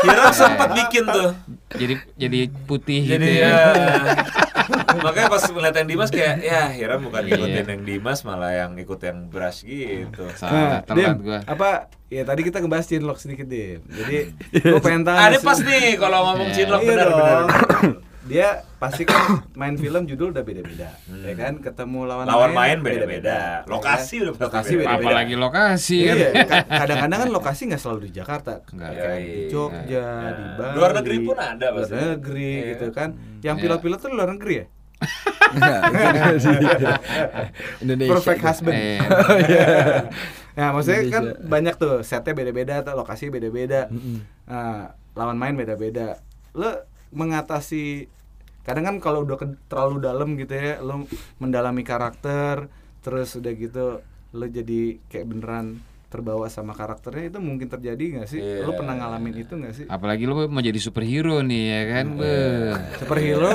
Hiram 0.04 0.31
sempat 0.33 0.69
bikin 0.75 1.04
tuh. 1.06 1.30
Jadi 1.72 1.94
jadi 2.16 2.39
putih 2.62 3.01
Jadi 3.01 3.16
gitu 3.16 3.27
ya. 3.38 3.48
ya. 3.48 4.16
Makanya 4.98 5.27
pas 5.30 5.44
ngeliat 5.45 5.72
yang 5.74 5.88
Dimas 5.88 6.10
kayak 6.10 6.36
ya 6.42 6.62
Hiram 6.69 7.00
bukan 7.01 7.22
Iya. 7.22 7.31
ngikutin 7.31 7.66
yang 7.69 7.81
Dimas 7.86 8.19
malah 8.22 8.51
yang 8.54 8.72
ikut 8.75 9.00
yang 9.00 9.18
brush 9.25 9.63
gitu. 9.63 10.27
Salah, 10.33 10.83
Nah, 10.83 11.16
gua. 11.16 11.39
apa 11.45 11.69
ya 12.07 12.22
tadi 12.22 12.42
kita 12.44 12.60
ngebahas 12.60 12.86
Cinlok 12.86 13.18
sedikit 13.18 13.45
Dim. 13.45 13.80
Jadi 13.86 14.18
gue 14.54 14.80
pengen 14.80 15.04
tanya 15.04 15.31
Ada 15.31 15.38
sih- 15.38 15.45
pas 15.45 15.60
nih 15.60 15.95
kalau 15.95 16.19
ngomong 16.25 16.50
Iya. 16.50 16.56
cinlok 16.57 16.81
Iya 16.81 16.89
benar 16.89 17.07
dong. 17.07 17.19
benar. 17.19 17.45
Dia 18.25 18.48
pasti 18.75 19.06
kan 19.06 19.22
main 19.60 19.74
film 19.75 20.04
judul 20.04 20.30
udah 20.30 20.42
beda-beda, 20.42 20.89
ya 21.22 21.34
kan? 21.36 21.62
Ketemu 21.62 22.00
lawan, 22.03 22.25
Hmm. 22.25 22.34
Lawan 22.34 22.51
main 22.51 22.77
beda-beda. 22.79 23.62
ya 23.62 23.70
Lokasi 23.70 24.17
kan? 24.17 24.24
udah 24.25 24.34
lokasi 24.41 24.72
beda-beda. 24.72 24.89
beda-beda. 24.89 25.05
Apalagi 25.05 25.36
lokasi 25.36 25.98
kan. 26.01 26.15
Iya, 26.15 26.29
ka- 26.44 26.65
kadang-kadang 26.67 27.20
kan 27.22 27.29
lokasi 27.32 27.62
nggak 27.67 27.77
selalu 27.79 28.00
di 28.01 28.12
Jakarta, 28.12 28.53
Nggak. 28.65 28.91
kayak 28.91 29.20
di 29.20 29.29
Iya. 29.29 29.46
Jogja, 29.48 30.03
Nah, 30.03 30.32
di 30.32 30.44
Bali, 30.55 30.74
luar 30.74 30.91
negeri 30.96 31.17
pun 31.22 31.38
ada 31.38 31.65
luar 31.70 31.86
negeri 31.88 32.50
Iya. 32.51 32.67
gitu 32.72 32.86
kan. 32.91 33.10
Yang 33.39 33.55
Iya. 33.55 33.63
pilot-pilot 33.63 34.00
tuh 34.00 34.10
luar 34.12 34.29
negeri 34.32 34.55
ya? 34.55 34.65
Indonesia. 37.79 38.12
Perfect 38.12 38.41
husband. 38.41 38.75
Eh, 38.75 39.00
Nah, 40.55 40.72
maksudnya 40.72 41.03
kan 41.12 41.24
banyak 41.44 41.75
tuh 41.75 42.00
setnya 42.01 42.32
beda-beda, 42.32 42.79
atau 42.79 42.96
lokasi 42.96 43.27
beda-beda. 43.27 43.91
Nah, 44.48 44.88
lawan 45.12 45.36
main 45.36 45.51
beda-beda. 45.51 46.24
Lo 46.55 46.72
mengatasi 47.12 48.08
kadang 48.65 48.84
kan 48.84 48.95
kalau 48.98 49.22
udah 49.22 49.38
ke- 49.38 49.62
terlalu 49.69 50.01
dalam 50.01 50.34
gitu 50.36 50.51
ya, 50.51 50.81
lo 50.81 51.05
mendalami 51.38 51.86
karakter, 51.86 52.65
terus 53.00 53.38
udah 53.38 53.53
gitu 53.53 54.01
lo 54.36 54.45
jadi 54.50 55.00
kayak 55.07 55.25
beneran 55.29 55.79
terbawa 56.10 56.48
sama 56.48 56.72
karakternya 56.72 57.27
itu 57.29 57.39
mungkin 57.39 57.67
terjadi 57.69 58.19
nggak 58.19 58.27
sih? 58.27 58.41
Iya. 58.41 58.65
Lo 58.65 58.74
pernah 58.74 58.98
ngalamin 58.98 59.36
itu 59.38 59.53
nggak 59.55 59.74
sih? 59.75 59.86
apalagi 59.86 60.25
lo 60.25 60.48
mau 60.48 60.60
jadi 60.60 60.79
superhero 60.79 61.39
nih 61.39 61.63
ya 61.69 61.81
kan. 61.91 62.05
Iya. 62.10 62.19
Beuh. 62.19 62.74
Superhero 63.00 63.53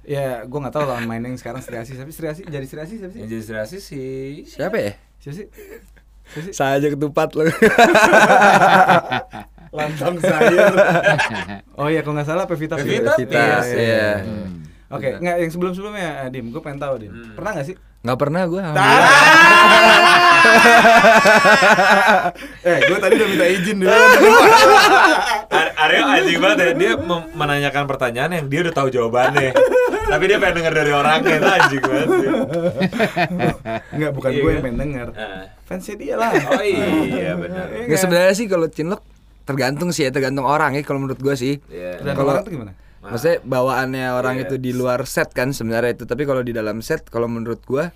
ya 0.00 0.42
gue 0.42 0.58
nggak 0.58 0.74
tahu 0.74 0.84
lawan 0.90 1.06
main 1.06 1.22
yang 1.22 1.38
sekarang 1.38 1.62
Sri 1.62 1.78
Asih 1.78 1.94
tapi 1.94 2.10
Sri 2.10 2.26
Asih 2.26 2.44
jadi 2.44 2.66
Sri 2.66 2.80
Asih 2.82 2.96
siapa 2.98 3.14
sih? 3.14 3.20
Jadi 3.22 3.36
serasi 3.40 3.76
sih. 3.78 4.42
Siapa 4.48 4.76
ya? 4.76 4.92
Siapa 5.22 5.34
sih? 5.38 5.46
Siapa 6.30 6.42
sih? 6.46 6.50
Saya 6.50 6.82
aja 6.82 6.88
ketupat 6.90 7.30
lo. 7.34 7.46
Lantang 9.70 10.18
saya. 10.18 10.66
oh 11.78 11.86
iya, 11.86 12.00
kalau 12.00 12.14
nggak 12.14 12.26
salah 12.26 12.44
Pevita 12.44 12.74
Pevita. 12.74 13.14
Pierce, 13.14 13.30
Iya, 13.68 13.78
iya. 13.78 13.78
iya. 13.78 14.10
Hmm. 14.20 14.48
Oke, 14.90 15.08
nggak 15.16 15.36
yang 15.38 15.50
sebelum-sebelumnya, 15.50 16.08
eh, 16.20 16.30
Dim, 16.30 16.50
gue 16.50 16.58
pengen 16.58 16.78
tahu, 16.78 16.94
Dim. 16.98 17.12
Hmm. 17.12 17.34
Pernah 17.34 17.50
nggak 17.54 17.66
sih? 17.66 17.76
Nggak 18.00 18.18
pernah 18.18 18.42
gue. 18.44 18.62
eh, 22.62 22.78
gue 22.82 22.98
tadi 22.98 23.14
udah 23.14 23.28
minta 23.28 23.46
izin 23.46 23.76
dulu. 23.78 23.92
Ar- 25.50 25.74
Aryo 25.80 26.02
anjing 26.04 26.38
banget 26.38 26.58
ya, 26.58 26.70
dia 26.74 26.92
menanyakan 27.30 27.84
pertanyaan 27.86 28.30
yang 28.32 28.46
dia 28.46 28.60
udah 28.62 28.74
tahu 28.74 28.88
jawabannya 28.88 29.50
Tapi 30.02 30.24
dia 30.26 30.36
pengen 30.36 30.54
denger 30.56 30.74
dari 30.74 30.92
orangnya, 30.92 31.32
itu 31.32 31.48
anjing 31.48 31.80
banget 31.80 32.08
sih 32.10 32.28
Nggak, 33.92 34.10
bukan 34.12 34.28
Iya 34.28 34.40
gue 34.40 34.50
yang 34.50 34.62
pengen 34.62 34.78
denger. 34.80 35.06
Ah. 35.14 35.42
Fansnya 35.62 35.94
dia 35.96 36.14
lah. 36.16 36.30
Oh 36.34 36.62
iya 36.62 37.32
benar 37.32 37.66
Iya 37.68 37.78
Nggak 37.78 37.86
nggak? 37.86 38.00
sebenarnya 38.00 38.34
sih 38.34 38.46
kalau 38.46 38.66
cinlok 38.66 39.00
tergantung 39.50 39.90
sih 39.90 40.06
ya 40.06 40.10
tergantung 40.10 40.44
orang 40.44 40.72
ya 40.72 40.82
kalau 40.82 41.02
menurut 41.02 41.18
gue 41.18 41.34
sih. 41.34 41.54
Iya. 41.66 41.98
Dan 42.00 42.14
Kalau- 42.14 42.32
orang 42.32 42.42
tuh 42.42 42.52
gimana? 42.52 42.72
Maksudnya 43.00 43.40
bawaannya 43.40 44.06
orang 44.12 44.36
Iya. 44.36 44.44
itu 44.44 44.54
di 44.56 44.70
luar 44.70 45.02
set 45.04 45.32
kan 45.32 45.50
sebenarnya 45.50 45.94
itu, 45.94 46.04
tapi 46.04 46.22
kalau 46.22 46.40
di 46.40 46.52
dalam 46.52 46.78
set 46.78 47.08
kalau 47.08 47.26
menurut 47.26 47.64
gua 47.64 47.90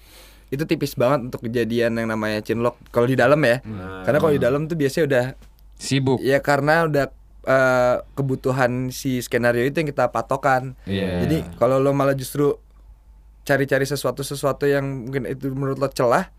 itu 0.49 0.65
tipis 0.65 0.95
banget 0.95 1.29
untuk 1.29 1.45
kejadian 1.45 1.93
yang 1.95 2.09
namanya 2.09 2.41
chinlock 2.41 2.81
kalau 2.89 3.05
di 3.05 3.13
dalam 3.13 3.37
ya. 3.39 3.61
Karena 4.01 4.17
kalau 4.17 4.33
di 4.33 4.41
dalam 4.41 4.65
tuh 4.65 4.75
biasanya 4.75 5.05
udah 5.05 5.25
Sibuk. 5.77 6.19
ya 6.19 6.41
karena 6.41 6.85
udah 6.85 7.13
eh, 7.45 7.97
kebutuhan 8.15 8.89
si 8.89 9.21
skenario 9.21 9.61
itu 9.63 9.77
yang 9.77 9.87
kita 9.87 10.09
patokan. 10.09 10.73
Iya. 10.85 11.21
Jadi 11.21 11.45
kalau 11.55 11.77
lo 11.77 11.93
malah 11.93 12.17
justru 12.17 12.57
cari-cari 13.45 13.85
sesuatu-sesuatu 13.85 14.65
yang 14.65 15.05
mungkin 15.05 15.29
itu 15.29 15.53
menurut 15.53 15.77
lo 15.77 15.89
celah, 15.89 16.33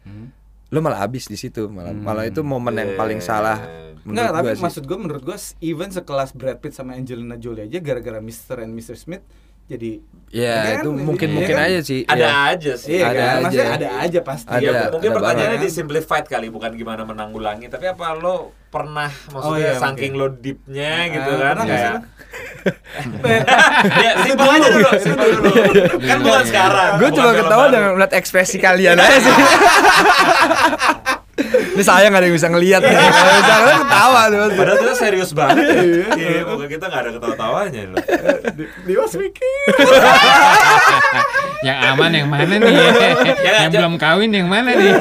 lo 0.66 0.80
malah 0.80 1.06
habis 1.06 1.30
di 1.30 1.38
situ. 1.38 1.70
Malah 1.70 1.94
malah 1.94 2.26
itu 2.26 2.42
momen 2.42 2.74
yang 2.74 2.92
paling 2.96 3.22
salah. 3.22 3.62
Enggak, 4.06 4.30
tapi 4.32 4.44
gua 4.44 4.54
sih. 4.54 4.64
maksud 4.64 4.84
gue 4.84 4.98
menurut 4.98 5.24
gue 5.24 5.38
even 5.62 5.90
sekelas 5.90 6.30
Brad 6.32 6.58
Pitt 6.58 6.72
sama 6.72 6.94
Angelina 6.94 7.36
Jolie 7.36 7.66
aja 7.66 7.80
gara-gara 7.80 8.20
Mr. 8.20 8.62
and 8.62 8.72
Mr. 8.72 8.94
Smith 8.94 9.26
jadi 9.66 9.98
Ya 10.30 10.54
kan? 10.62 10.74
itu 10.78 10.90
mungkin 10.92 11.26
Iya 11.26 11.34
mungkin 11.34 11.56
kan? 11.56 11.66
aja 11.66 11.80
sih. 11.82 12.02
Ada 12.04 12.22
ya. 12.22 12.34
aja 12.48 12.74
sih. 12.76 12.92
Iya 12.92 13.04
Ada 13.04 13.16
kan? 13.16 13.26
aja. 13.26 13.42
Maksudnya 13.42 13.70
ada 13.72 13.90
aja 13.98 14.20
pasti. 14.22 14.50
Ada. 14.52 14.62
Ya, 14.62 14.82
mungkin 14.88 15.10
ada 15.10 15.18
pertanyaannya 15.18 15.58
di 15.58 15.70
simplified 15.72 16.26
kali 16.28 16.48
bukan 16.48 16.72
gimana 16.72 17.02
menanggulangi 17.02 17.66
tapi 17.66 17.86
apa 17.88 18.14
lo 18.14 18.38
pernah 18.68 19.10
Oh, 19.32 19.42
maksudnya 19.56 19.66
iya, 19.68 19.74
saking 19.76 20.14
mungkin. 20.14 20.30
lo 20.30 20.38
deepnya 20.38 20.92
Ah, 20.92 21.06
gitu 21.08 21.32
kan 21.34 21.56
kayak 21.58 21.82
sih 21.82 22.14
ya 24.02 24.12
simpel 24.22 24.48
aja 24.48 24.68
dulu 24.68 24.90
simpel 25.00 25.28
dulu 25.32 25.50
kan 26.00 26.18
bukan 26.20 26.44
sekarang 26.44 26.92
Gue 26.96 27.10
cuma 27.12 27.32
ketawa 27.32 27.66
dengan 27.68 27.90
melihat 27.96 28.14
ekspresi 28.16 28.58
kalian 28.60 28.98
aja 28.98 29.18
sih. 29.20 29.34
Ini 31.36 31.84
saya 31.84 32.08
nggak 32.08 32.22
ada 32.22 32.28
yang 32.28 32.38
bisa 32.38 32.48
ngelihat 32.48 32.80
nih. 32.80 32.96
Kalau 32.96 33.34
bisa 33.36 33.54
ngeliat 33.54 33.80
ketawa 33.82 34.22
tuh. 34.26 34.40
Padahal 34.54 34.78
kita 34.80 34.94
serius 34.96 35.32
banget. 35.32 35.66
Iya, 36.16 36.42
muka 36.46 36.66
kita 36.66 36.86
nggak 36.86 37.02
ada 37.02 37.12
ketawa-tawanya 37.12 37.82
loh. 37.90 38.00
Dia 38.82 38.98
was 38.98 39.14
mikir. 39.14 39.60
yang 41.66 41.78
aman 41.92 42.12
yang 42.14 42.28
mana 42.30 42.54
nih? 42.56 42.72
yang 43.42 43.68
ja- 43.68 43.82
belum 43.82 43.96
kawin 43.98 44.32
yang 44.32 44.48
mana 44.48 44.72
nih? 44.72 44.94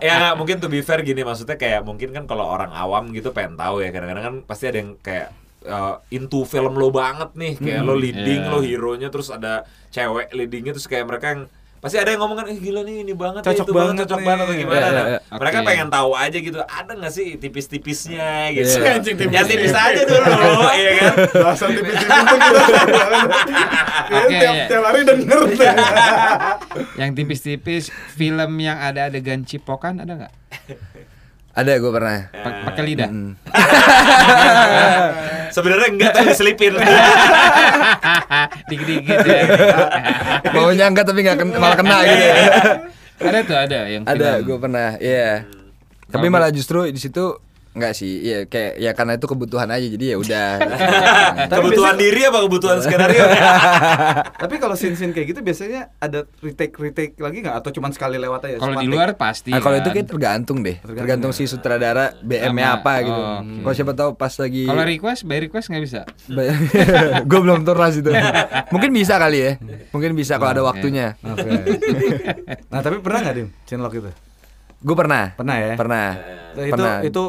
ya 0.00 0.32
mungkin 0.32 0.56
to 0.56 0.68
be 0.68 0.80
fair 0.80 1.02
gini 1.02 1.20
maksudnya 1.20 1.56
kayak 1.56 1.82
mungkin 1.82 2.10
kan 2.10 2.24
kalau 2.24 2.46
orang 2.46 2.70
awam 2.70 3.10
gitu 3.10 3.30
pengen 3.30 3.58
tahu 3.58 3.80
ya 3.80 3.90
kadang-kadang 3.90 4.24
kan 4.24 4.34
pasti 4.44 4.64
ada 4.66 4.78
yang 4.78 4.94
kayak 4.96 5.28
uh, 5.64 5.98
into 6.08 6.44
film 6.44 6.72
lo 6.74 6.88
banget 6.90 7.34
nih 7.34 7.52
kayak 7.58 7.82
lo 7.82 7.94
leading 7.94 8.42
Iya. 8.44 8.50
lo 8.50 8.58
hero 8.60 8.92
nya 8.94 9.08
terus 9.08 9.28
ada 9.28 9.64
cewek 9.90 10.30
leadingnya 10.30 10.72
terus 10.72 10.86
kayak 10.86 11.04
mereka 11.04 11.26
yang 11.28 11.42
pasti 11.76 11.96
ada 11.96 12.08
yang 12.08 12.20
ngomong 12.20 12.36
kan 12.36 12.46
eh 12.46 12.56
gila 12.56 12.80
nih 12.82 13.02
ini 13.02 13.12
banget 13.12 13.40
ya, 13.40 13.46
Cocok 13.46 13.62
itu 13.62 13.72
banget 13.72 13.94
cocok 14.00 14.16
nih." 14.16 14.26
banget 14.26 14.42
atau 14.42 14.54
gimana 14.54 14.76
Iya, 14.76 14.86
Nah, 14.86 14.90
iya, 14.90 15.02
iya. 15.06 15.18
mereka 15.36 15.58
pengen 15.62 15.88
tahu 15.88 16.10
aja 16.12 16.38
gitu 16.38 16.58
ada 16.60 16.92
nggak 16.92 17.12
sih 17.12 17.26
tipis-tipisnya 17.36 18.28
gitu 18.50 18.68
Iya. 18.76 18.90
Anjing, 18.96 19.14
tipis. 19.14 19.32
ya 19.32 19.42
tipis 19.42 19.72
aja 19.72 20.00
dulu 20.02 20.26
iya 20.74 20.90
kan 20.96 21.12
Bahasa 21.36 21.64
tipis-tipis 21.68 22.00
kita 22.00 22.16
Kayaknya 24.06 24.24
Oke, 24.24 24.36
tiap, 24.38 24.54
iya. 24.54 24.64
tiap 24.66 24.82
hari 24.84 25.00
denger 25.02 25.38
yang 26.96 27.10
tipis-tipis 27.12 27.84
film 28.12 28.52
yang 28.56 28.78
ada 28.78 29.06
adegan 29.06 29.42
cipokan 29.42 29.98
ada 29.98 30.12
nggak? 30.16 30.32
Ada 31.56 31.80
gue 31.80 31.88
pernah. 31.88 32.28
Pa- 32.30 32.68
Pakai 32.68 32.82
lidah. 32.84 33.08
Mm. 33.08 33.32
sebenarnya 35.56 35.88
enggak 35.88 36.10
tapi 36.12 36.26
diselipin 36.28 36.74
Dikit-dikit 38.68 39.18
ya. 39.24 39.40
Maunya 40.52 40.84
enggak 40.84 41.06
tapi 41.06 41.24
nggak 41.24 41.36
ken- 41.38 41.56
malah 41.56 41.74
kena 41.74 41.98
gitu. 42.04 42.20
Iya. 42.20 42.34
ada 43.16 43.38
tuh 43.40 43.56
ada 43.56 43.78
yang 43.88 44.02
Ada, 44.04 44.30
gue 44.44 44.56
pernah. 44.60 44.88
Iya. 45.00 45.48
Tapi 46.06 46.26
malah 46.28 46.52
justru 46.52 46.84
di 46.86 47.00
situ 47.00 47.40
Enggak 47.76 47.92
sih, 47.92 48.24
iya 48.24 48.38
kayak 48.42 48.72
ya 48.76 48.90
karena 48.90 49.12
itu 49.14 49.26
kebutuhan 49.26 49.68
aja 49.68 49.84
jadi 49.84 50.04
ya 50.06 50.16
udah. 50.16 50.48
kebutuhan 51.52 51.92
biasanya- 51.92 52.00
diri 52.00 52.20
apa 52.24 52.38
kebutuhan 52.40 52.76
skenario 52.80 53.24
Tapi 54.42 54.54
kalau 54.56 54.72
scene-scene 54.72 55.12
kayak 55.12 55.26
gitu 55.28 55.40
biasanya 55.40 55.92
ada 55.96 56.24
retake-retake 56.40 57.14
lagi 57.18 57.38
nggak 57.38 57.52
atau 57.54 57.70
cuma 57.70 57.92
sekali 57.92 58.16
lewat 58.16 58.40
aja? 58.42 58.56
Kalau 58.58 58.74
di 58.76 58.88
luar 58.88 59.12
pasti. 59.14 59.52
Nah, 59.52 59.60
kalau 59.60 59.76
itu 59.76 59.86
kan. 59.86 59.94
kayak 59.94 60.08
tergantung 60.08 60.58
deh, 60.60 60.76
Tergantung 60.78 60.96
tergantung 60.98 61.30
ya. 61.30 61.36
si 61.36 61.44
sutradara 61.44 62.16
BM-nya 62.18 62.48
Sama- 62.66 62.78
apa 62.78 62.92
gitu. 63.02 63.12
oh, 63.14 63.36
oke. 63.36 63.60
Kalau 63.60 63.74
siapa 63.74 63.92
tahu 63.92 64.10
pas 64.14 64.32
lagi 64.32 64.62
Kalau 64.64 64.82
request, 64.82 65.20
by 65.22 65.38
request 65.38 65.66
nggak 65.68 65.84
bisa. 65.84 66.00
gue 67.28 67.38
belum 67.38 67.60
turnas 67.62 67.94
itu. 67.94 68.08
Mungkin 68.68 68.90
bisa 68.90 69.14
kali 69.16 69.38
ya. 69.38 69.52
Mungkin 69.92 70.16
bisa 70.16 70.36
kalau 70.36 70.50
ada 70.50 70.62
waktunya. 70.62 71.12
Oke. 71.20 71.50
nah 72.66 72.80
tapi 72.80 72.98
pernah 72.98 73.20
nggak 73.20 73.34
dim 73.34 73.48
chinlock 73.64 73.92
itu? 73.94 74.08
Gue 74.76 74.92
pernah. 74.94 75.32
Pernah 75.34 75.56
ya? 75.58 75.72
Pernah. 75.74 76.08
Nah, 76.52 76.62
itu 76.62 76.72
Pernah. 76.72 76.94
itu 77.02 77.22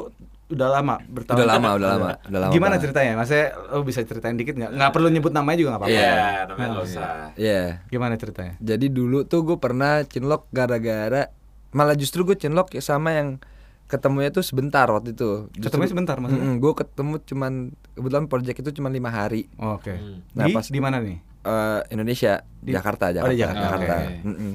udah 0.47 0.67
lama 0.71 0.95
bertahun. 1.03 1.37
Udah 1.37 1.47
lama, 1.49 1.69
udah 1.75 1.89
lama, 1.89 2.09
udah 2.23 2.39
lama 2.39 2.51
Gimana 2.51 2.75
ceritanya? 2.77 3.13
Maksudnya 3.15 3.47
lo 3.69 3.83
bisa 3.83 3.99
ceritain 4.01 4.33
dikit 4.33 4.55
nggak? 4.55 4.71
Nggak 4.71 4.91
perlu 4.91 5.07
nyebut 5.07 5.31
namanya 5.31 5.57
juga 5.57 5.69
nggak 5.75 5.81
apa-apa. 5.83 5.93
Iya. 5.93 6.07
Iya, 6.07 6.39
namanya 6.45 6.67
nggak 6.69 6.85
usah. 6.85 7.09
Iya. 7.35 7.61
Gimana 7.85 8.13
ceritanya? 8.15 8.53
Jadi 8.57 8.85
dulu 8.87 9.23
tuh 9.23 9.43
gue 9.43 9.57
pernah 9.57 10.01
cinlok 10.01 10.47
gara-gara 10.49 11.27
malah 11.69 11.93
justru 11.93 12.23
gue 12.23 12.33
cinlok 12.33 12.71
ya 12.71 12.81
sama 12.81 13.11
yang 13.11 13.43
ketemunya 13.85 14.31
tuh 14.31 14.39
sebentar 14.41 14.87
waktu 14.87 15.11
itu. 15.11 15.51
Ketemunya 15.53 15.91
sebentar 15.91 16.15
maksudnya? 16.17 16.55
gue 16.55 16.73
ketemu 16.73 17.13
cuman 17.21 17.53
kebetulan 17.93 18.25
project 18.25 18.57
itu 18.57 18.71
cuma 18.73 18.87
lima 18.87 19.07
hari. 19.07 19.51
Oh, 19.55 19.75
Oke. 19.75 19.95
Nah, 20.31 20.47
di 20.47 20.51
pas- 20.51 20.67
di 20.67 20.79
mana 20.79 20.99
nih? 20.99 21.19
Eh, 21.43 21.81
Indonesia, 21.91 22.43
Di- 22.59 22.71
Jakarta, 22.71 23.07
Oh, 23.07 23.31
Jakarta, 23.31 23.31
di 23.31 23.39
Jakarta. 23.39 23.95
Oke. 23.97 24.15
Mm-mm. 24.25 24.51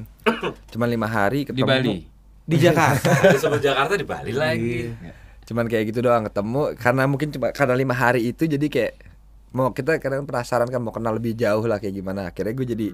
Cuman 0.69 0.87
lima 0.87 1.05
hari 1.05 1.41
Di 1.41 1.47
ketemu. 1.49 1.65
Bali. 1.65 1.95
Di 2.43 2.57
Jakarta. 2.59 3.09
Disebut 3.33 3.61
Jakarta 3.61 3.93
di 3.93 4.05
Bali 4.05 4.31
lagi. 4.33 4.77
Cuman 5.43 5.67
kayak 5.67 5.91
gitu 5.91 5.99
doang 6.03 6.27
ketemu 6.27 6.75
karena 6.79 7.03
mungkin 7.07 7.29
cuma 7.31 7.51
karena 7.51 7.75
lima 7.75 7.95
hari 7.95 8.31
itu 8.31 8.47
jadi 8.47 8.67
kayak 8.67 8.93
mau 9.53 9.69
kita 9.69 10.01
kadang 10.01 10.25
penasaran 10.25 10.65
kan 10.67 10.81
mau 10.81 10.89
kenal 10.89 11.13
lebih 11.13 11.37
jauh 11.37 11.63
lah 11.67 11.77
kayak 11.77 11.93
gimana. 11.93 12.31
Akhirnya 12.33 12.53
gue 12.57 12.67
jadi 12.67 12.87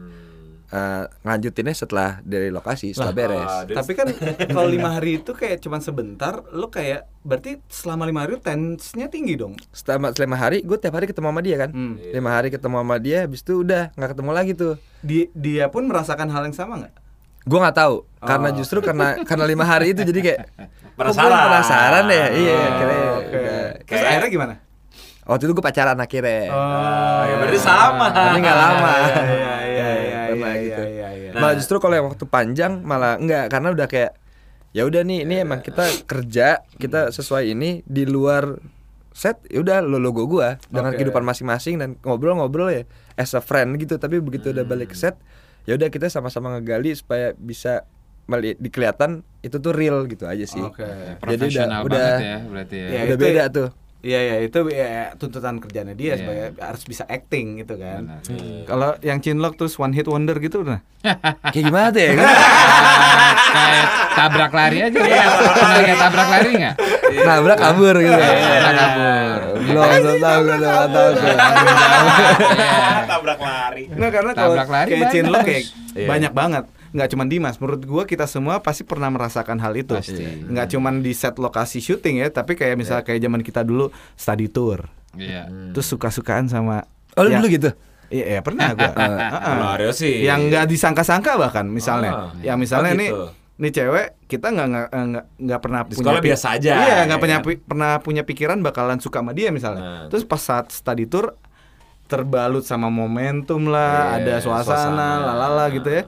eh, 0.69 1.03
ngelanjutinnya 1.23 1.73
setelah 1.73 2.09
dari 2.21 2.51
lokasi 2.51 2.93
setelah 2.93 3.15
beres. 3.15 3.47
ah, 3.47 3.63
Tapi 3.65 3.91
kan 3.95 4.07
kalau 4.51 4.69
lima 4.69 4.99
hari 4.99 5.23
itu 5.23 5.31
kayak 5.33 5.63
cuman 5.63 5.81
sebentar, 5.81 6.43
lo 6.51 6.67
kayak 6.69 7.07
berarti 7.23 7.63
selama 7.69 8.03
lima 8.05 8.25
hari 8.27 8.37
tense-nya 8.43 9.07
tinggi 9.07 9.39
dong. 9.39 9.55
Setelah 9.71 10.11
lima 10.13 10.37
hari 10.37 10.61
gue 10.61 10.77
tiap 10.77 10.93
hari 10.99 11.07
ketemu 11.07 11.27
sama 11.31 11.41
dia 11.41 11.55
kan. 11.57 11.69
Hmm. 11.71 11.95
Lima 11.97 12.29
hari 12.35 12.49
ketemu 12.51 12.75
sama 12.81 12.95
dia, 12.99 13.17
habis 13.25 13.41
itu 13.41 13.53
udah 13.63 13.93
nggak 13.95 14.09
ketemu 14.15 14.31
lagi 14.35 14.51
tuh. 14.53 14.75
Di, 14.99 15.31
dia 15.31 15.71
pun 15.71 15.87
merasakan 15.87 16.27
hal 16.27 16.43
yang 16.51 16.55
sama 16.55 16.83
nggak? 16.83 16.93
Gue 17.49 17.57
nggak 17.57 17.73
tahu 17.75 17.95
karena 18.21 18.47
Oh. 18.47 18.55
justru 18.55 18.77
karena 18.79 19.17
karena 19.23 19.43
lima 19.43 19.63
hari 19.63 19.91
itu 19.91 20.05
jadi 20.05 20.19
kayak 20.21 20.41
Penasaran. 20.99 21.39
penasaran 21.47 22.05
ya. 22.05 22.25
Iya, 22.29 22.53
Oh, 22.53 22.67
Oke. 23.17 23.33
udah. 23.33 23.69
Terus 23.79 23.87
Kayak- 23.89 24.05
akhirnya 24.05 24.29
gimana? 24.29 24.53
Waktu 25.23 25.43
itu 25.45 25.53
gue 25.53 25.61
pacaran 25.63 25.95
akhirnya. 25.95 26.41
Oh, 26.47 27.21
ya 27.23 27.35
berarti 27.37 27.59
sama. 27.59 28.05
Tapi 28.07 28.37
nggak 28.37 28.57
lama. 28.63 28.93
Iya 28.93 29.15
iya 29.23 29.49
iya 29.65 29.89
iya 29.95 30.21
Pernah 30.29 30.51
iya 30.51 30.59
gitu. 30.59 30.81
iya 30.83 31.07
iya. 31.11 31.29
Nah. 31.31 31.39
Malah 31.39 31.55
justru 31.55 31.75
kalau 31.77 31.95
yang 31.95 32.07
waktu 32.07 32.25
panjang 32.25 32.71
malah 32.81 33.15
enggak 33.15 33.45
karena 33.47 33.69
udah 33.71 33.87
kayak 33.87 34.11
ya 34.69 34.83
udah 34.83 35.01
nih 35.01 35.25
ini 35.25 35.35
emang 35.39 35.61
kita 35.61 35.81
kerja 36.03 36.47
kita 36.75 37.09
sesuai 37.09 37.49
ini 37.49 37.81
di 37.83 38.03
luar 38.03 38.57
set 39.11 39.41
ya 39.45 39.59
udah 39.59 39.81
lo 39.81 39.97
logo 39.97 40.25
gua 40.25 40.61
dengan 40.67 40.91
Oke. 40.91 41.01
kehidupan 41.01 41.21
masing-masing 41.21 41.75
dan 41.75 41.89
ngobrol-ngobrol 41.99 42.69
ya 42.69 42.83
as 43.15 43.33
a 43.33 43.41
friend 43.41 43.75
gitu 43.75 43.95
tapi 43.95 44.17
begitu 44.17 44.49
udah 44.49 44.61
balik 44.63 44.93
ke 44.93 44.97
set 44.97 45.17
ya 45.65 45.73
udah 45.75 45.89
kita 45.89 46.07
sama-sama 46.07 46.55
ngegali 46.55 46.93
supaya 46.93 47.33
bisa 47.33 47.83
dikelihatan 48.55 49.25
itu 49.41 49.57
tuh 49.57 49.73
real 49.73 50.05
gitu 50.05 50.29
aja 50.29 50.45
sih. 50.45 50.61
Oke. 50.61 50.85
Jadi 50.85 50.93
udah 50.93 51.17
Profesional 51.17 51.81
udah 51.81 51.97
banget 51.97 52.21
ya 52.21 52.37
berarti 52.45 52.75
ya. 52.77 52.87
Ya, 52.87 52.99
udah 53.01 53.17
itu- 53.17 53.25
beda 53.25 53.43
tuh. 53.49 53.69
Iya 53.99 54.19
ya 54.21 54.35
itu 54.39 54.59
ya, 54.69 54.87
tuntutan 55.13 55.59
kerjanya 55.59 55.91
dia 55.91 56.15
Iya. 56.15 56.17
sebagai 56.17 56.45
harus 56.57 56.83
bisa 56.83 57.03
acting 57.05 57.59
gitu 57.59 57.75
kan. 57.75 58.07
Benar. 58.23 58.63
Kalau 58.63 58.89
yang 59.01 59.19
Chinlock 59.19 59.53
terus 59.53 59.75
one 59.75 59.91
hit 59.91 60.07
wonder 60.07 60.35
gitu 60.35 60.63
udah. 60.63 60.79
Kayak 61.51 61.63
gimana 61.67 61.87
tuh 61.89 61.99
ya? 61.99 62.11
kayak 63.49 63.85
tabrak 64.13 64.51
lari 64.51 64.77
aja 64.81 64.99
ya. 64.99 65.25
Pernah 65.27 65.81
kayak 65.81 65.99
tabrak 65.99 66.27
lari 66.29 66.49
nggak? 66.53 66.75
Nabrak 67.19 67.57
kabur 67.57 67.95
gitu. 67.97 68.13
Tabrak 68.15 68.73
kabur. 68.77 69.39
Belum 69.59 69.83
belum 69.83 70.17
tahu 70.17 70.39
belum 70.39 70.59
tahu 70.63 71.09
tabrak 73.05 73.39
lari. 73.39 73.83
Nggak 73.89 74.11
karena 74.11 74.31
kalau 74.33 74.53
Tabrak 74.55 74.69
lari 74.69 74.89
kayak. 74.93 75.11
Chinlock 75.11 75.43
kayak 75.43 75.63
Iya. 75.89 76.07
banyak 76.07 76.31
banget. 76.31 76.63
Nggak 76.91 77.07
cuma 77.09 77.23
Dimas, 77.23 77.55
menurut 77.57 77.81
gua 77.81 78.03
kita 78.03 78.25
semua 78.25 78.59
pasti 78.59 78.81
pernah 78.81 79.07
merasakan 79.07 79.57
hal 79.57 79.73
itu. 79.73 79.93
Pasti. 79.93 80.25
Nggak 80.43 80.67
cuma 80.69 80.89
di 80.91 81.11
set 81.11 81.35
lokasi 81.35 81.77
syuting 81.77 82.19
ya, 82.19 82.27
tapi 82.27 82.53
kayak 82.53 82.75
misalnya 82.75 83.03
kayak 83.03 83.19
zaman 83.19 83.41
kita 83.41 83.61
dulu 83.61 83.87
study 84.13 84.47
tour. 84.47 84.89
Iya. 85.11 85.49
Terus 85.69 85.87
suka-sukaan 85.87 86.45
sama 86.45 86.85
Oh 87.13 87.21
lu 87.21 87.29
Ya. 87.29 87.37
dulu 87.37 87.49
gitu? 87.49 87.69
Iya, 88.09 88.25
iya, 88.27 88.41
pernah 88.41 88.73
gua. 88.73 88.89
Heeh. 88.95 89.29
Kalau 89.39 89.67
Aryo 89.71 89.91
sih. 89.91 90.21
Yang 90.21 90.39
nggak 90.47 90.65
disangka-sangka 90.67 91.31
bahkan 91.35 91.65
misalnya. 91.65 92.11
Ah, 92.11 92.29
yang 92.39 92.57
misalnya 92.57 92.93
oh 92.93 92.97
nih 92.97 93.09
gitu. 93.09 93.25
nih 93.59 93.71
cewek 93.71 94.07
kita 94.25 94.47
nggak 94.49 94.67
nggak 94.67 94.87
nggak 94.89 95.25
nggak 95.37 95.59
pernah 95.59 95.79
Di 95.83 95.93
sekolah 95.93 96.19
pi- 96.19 96.27
biasa 96.27 96.47
aja, 96.55 96.71
Iya, 96.79 96.97
nggak 97.05 97.17
ya 97.17 97.21
punya 97.21 97.37
kan? 97.37 97.45
pernah 97.61 97.91
punya 97.99 98.21
pikiran 98.23 98.57
bakalan 98.59 98.97
suka 98.97 99.19
sama 99.19 99.33
dia 99.33 99.49
misalnya. 99.49 99.81
Nah. 99.83 100.05
Terus 100.07 100.23
pas 100.23 100.39
saat 100.39 100.69
study 100.69 101.05
tour 101.05 101.37
terbalut 102.05 102.63
sama 102.63 102.89
momentum 102.89 103.67
lah, 103.67 104.17
Iya, 104.17 104.17
ada 104.17 104.33
suasana, 104.39 104.65
suasana. 104.65 105.09
lalala 105.27 105.65
gitu 105.69 105.89
ya. 105.91 106.03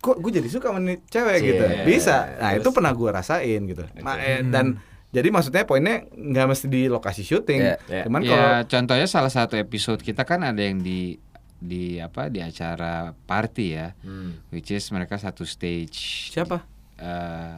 Kok 0.00 0.16
gue 0.16 0.32
jadi 0.32 0.48
suka 0.48 0.68
sama 0.68 0.80
cewek 1.04 1.36
Iya, 1.36 1.44
gitu. 1.44 1.64
Bisa. 1.84 2.16
Nah, 2.34 2.50
terus? 2.50 2.60
itu 2.60 2.68
pernah 2.70 2.92
gue 2.92 3.10
rasain 3.10 3.60
gitu. 3.62 3.84
Ma- 4.00 4.16
eh, 4.16 4.40
dan 4.42 4.80
jadi 5.10 5.28
maksudnya 5.28 5.62
poinnya 5.62 6.06
nggak 6.08 6.46
mesti 6.46 6.66
di 6.66 6.86
lokasi 6.86 7.20
syuting. 7.20 7.60
Iya, 7.60 7.76
iya. 7.86 8.02
Cuman 8.08 8.20
kalau 8.22 8.48
Ya 8.48 8.64
contohnya 8.64 9.04
salah 9.04 9.28
satu 9.28 9.54
episode 9.54 10.00
kita 10.00 10.24
kan 10.24 10.40
ada 10.40 10.58
yang 10.58 10.78
di 10.78 11.20
di 11.54 11.96
apa 11.96 12.26
di 12.26 12.40
acara 12.40 13.12
party 13.14 13.66
ya, 13.70 13.92
Hmm. 14.00 14.40
which 14.48 14.70
is 14.70 14.88
mereka 14.88 15.16
satu 15.16 15.44
stage. 15.44 16.32
siapa? 16.32 16.64
eh, 16.96 17.56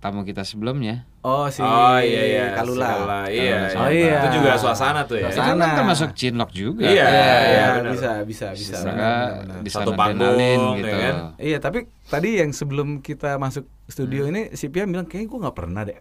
tamu 0.00 0.24
kita 0.24 0.42
sebelumnya. 0.42 1.04
Oh 1.20 1.44
si 1.46 1.60
Oh 1.60 2.00
iya 2.00 2.22
iya. 2.24 2.44
Kalula. 2.56 2.88
Kalula, 2.88 3.20
Iya. 3.28 3.76
Oh 3.76 3.92
iya. 3.92 4.24
Itu 4.24 4.40
juga 4.40 4.56
suasana 4.56 5.04
tuh 5.04 5.20
ya. 5.20 5.28
Itu 5.28 5.36
Suasana. 5.36 5.60
kan 5.60 5.76
termasuk 5.76 6.08
cinlok 6.16 6.50
juga. 6.50 6.88
Iya, 6.88 7.04
Iya, 7.04 7.36
iya, 7.44 7.64
benar. 7.76 7.92
bisa 7.92 8.10
bisa 8.24 8.46
bisa. 8.56 8.80
Benar, 8.80 8.96
benar, 8.96 9.28
benar. 9.38 9.58
di 9.60 9.70
Satu 9.70 9.92
panggung, 9.92 10.40
ya 10.40 10.80
gitu. 10.80 10.96
kan? 10.96 11.14
Iya, 11.36 11.58
tapi 11.60 11.78
tadi 12.08 12.40
yang 12.40 12.50
sebelum 12.50 12.88
kita 12.98 13.36
masuk 13.36 13.68
studio 13.84 14.24
ini 14.26 14.56
si 14.56 14.66
Pia 14.66 14.88
bilang 14.88 15.04
kayaknya 15.04 15.28
gue 15.28 15.38
nggak 15.44 15.56
pernah 15.56 15.82
deh. 15.84 16.00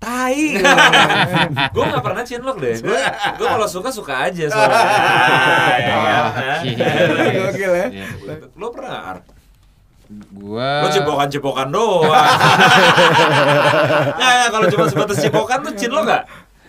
Tai. 0.00 0.32
gue 1.76 1.84
gak 1.84 2.00
pernah 2.00 2.24
cinlok 2.24 2.56
deh. 2.56 2.72
Gue 2.80 2.96
gue 3.36 3.48
kalau 3.50 3.68
suka 3.68 3.92
suka 3.92 4.32
aja 4.32 4.48
soalnya. 4.48 4.80
Ya 5.76 5.96
kan? 6.00 6.24
Oke. 6.64 6.88
Gokil 7.36 7.72
ya. 7.74 7.86
Iya. 7.92 8.06
Lo 8.54 8.72
pernah 8.72 8.96
Art? 9.12 9.24
Gua 10.32 10.82
Lo 10.82 10.88
cipokan-cipokan 10.88 11.70
doang. 11.70 12.10
Nah, 14.12 14.30
ya, 14.36 14.46
kalau 14.48 14.66
cuma 14.66 14.84
sebatas 14.84 15.16
cipokan 15.16 15.62
tuh 15.62 15.72
cinlok 15.72 16.04
gak? 16.04 16.22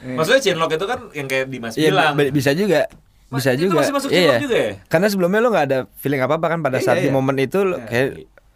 Maksudnya 0.04 0.42
cinlok 0.44 0.70
itu 0.72 0.86
kan 0.86 1.00
yang 1.12 1.26
kayak 1.26 1.46
Dimas 1.48 1.74
Iya, 1.74 1.90
bilang. 1.90 2.14
bi- 2.16 2.30
bisa 2.30 2.54
juga. 2.54 2.86
Mas, 3.28 3.42
Bisa 3.42 3.56
itu 3.56 3.66
juga. 3.66 3.80
masih 3.80 3.94
masuk 3.96 4.10
iya. 4.12 4.36
juga 4.38 4.58
ya? 4.60 4.72
Karena 4.86 5.08
sebelumnya 5.08 5.40
lo 5.40 5.50
nggak 5.50 5.66
ada 5.66 5.80
feeling 5.96 6.20
apa-apa 6.20 6.48
kan 6.48 6.60
pada 6.60 6.78
Iya, 6.78 6.86
saat 6.86 6.98
di 7.00 7.08
iya. 7.08 7.14
momen 7.14 7.38
itu 7.38 7.64
lo 7.64 7.80
Iya. 7.80 7.88
kayak 7.88 8.10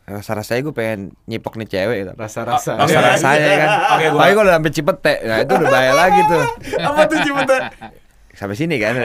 rasa-rasanya 0.06 0.62
gue 0.62 0.76
pengen 0.76 1.00
nyipok 1.24 1.56
nih 1.56 1.68
cewek 1.68 1.98
gitu. 1.98 2.12
Rasa-rasa. 2.14 2.72
Rasa-rasanya 2.78 3.54
kan. 3.58 3.70
Oke, 3.90 4.06
gua- 4.06 4.20
Tapi 4.20 4.32
kalau 4.32 4.46
udah 4.46 4.56
sampai 4.56 4.72
cipete, 4.72 5.14
nah 5.24 5.38
itu 5.40 5.54
udah 5.56 5.68
bahaya 5.68 5.94
lagi 5.96 6.22
tuh. 6.24 6.44
Apa 6.78 7.02
tuh 7.06 7.18
Cipta? 7.22 7.58
Sampai 8.36 8.54
sini 8.54 8.76
kan. 8.78 8.94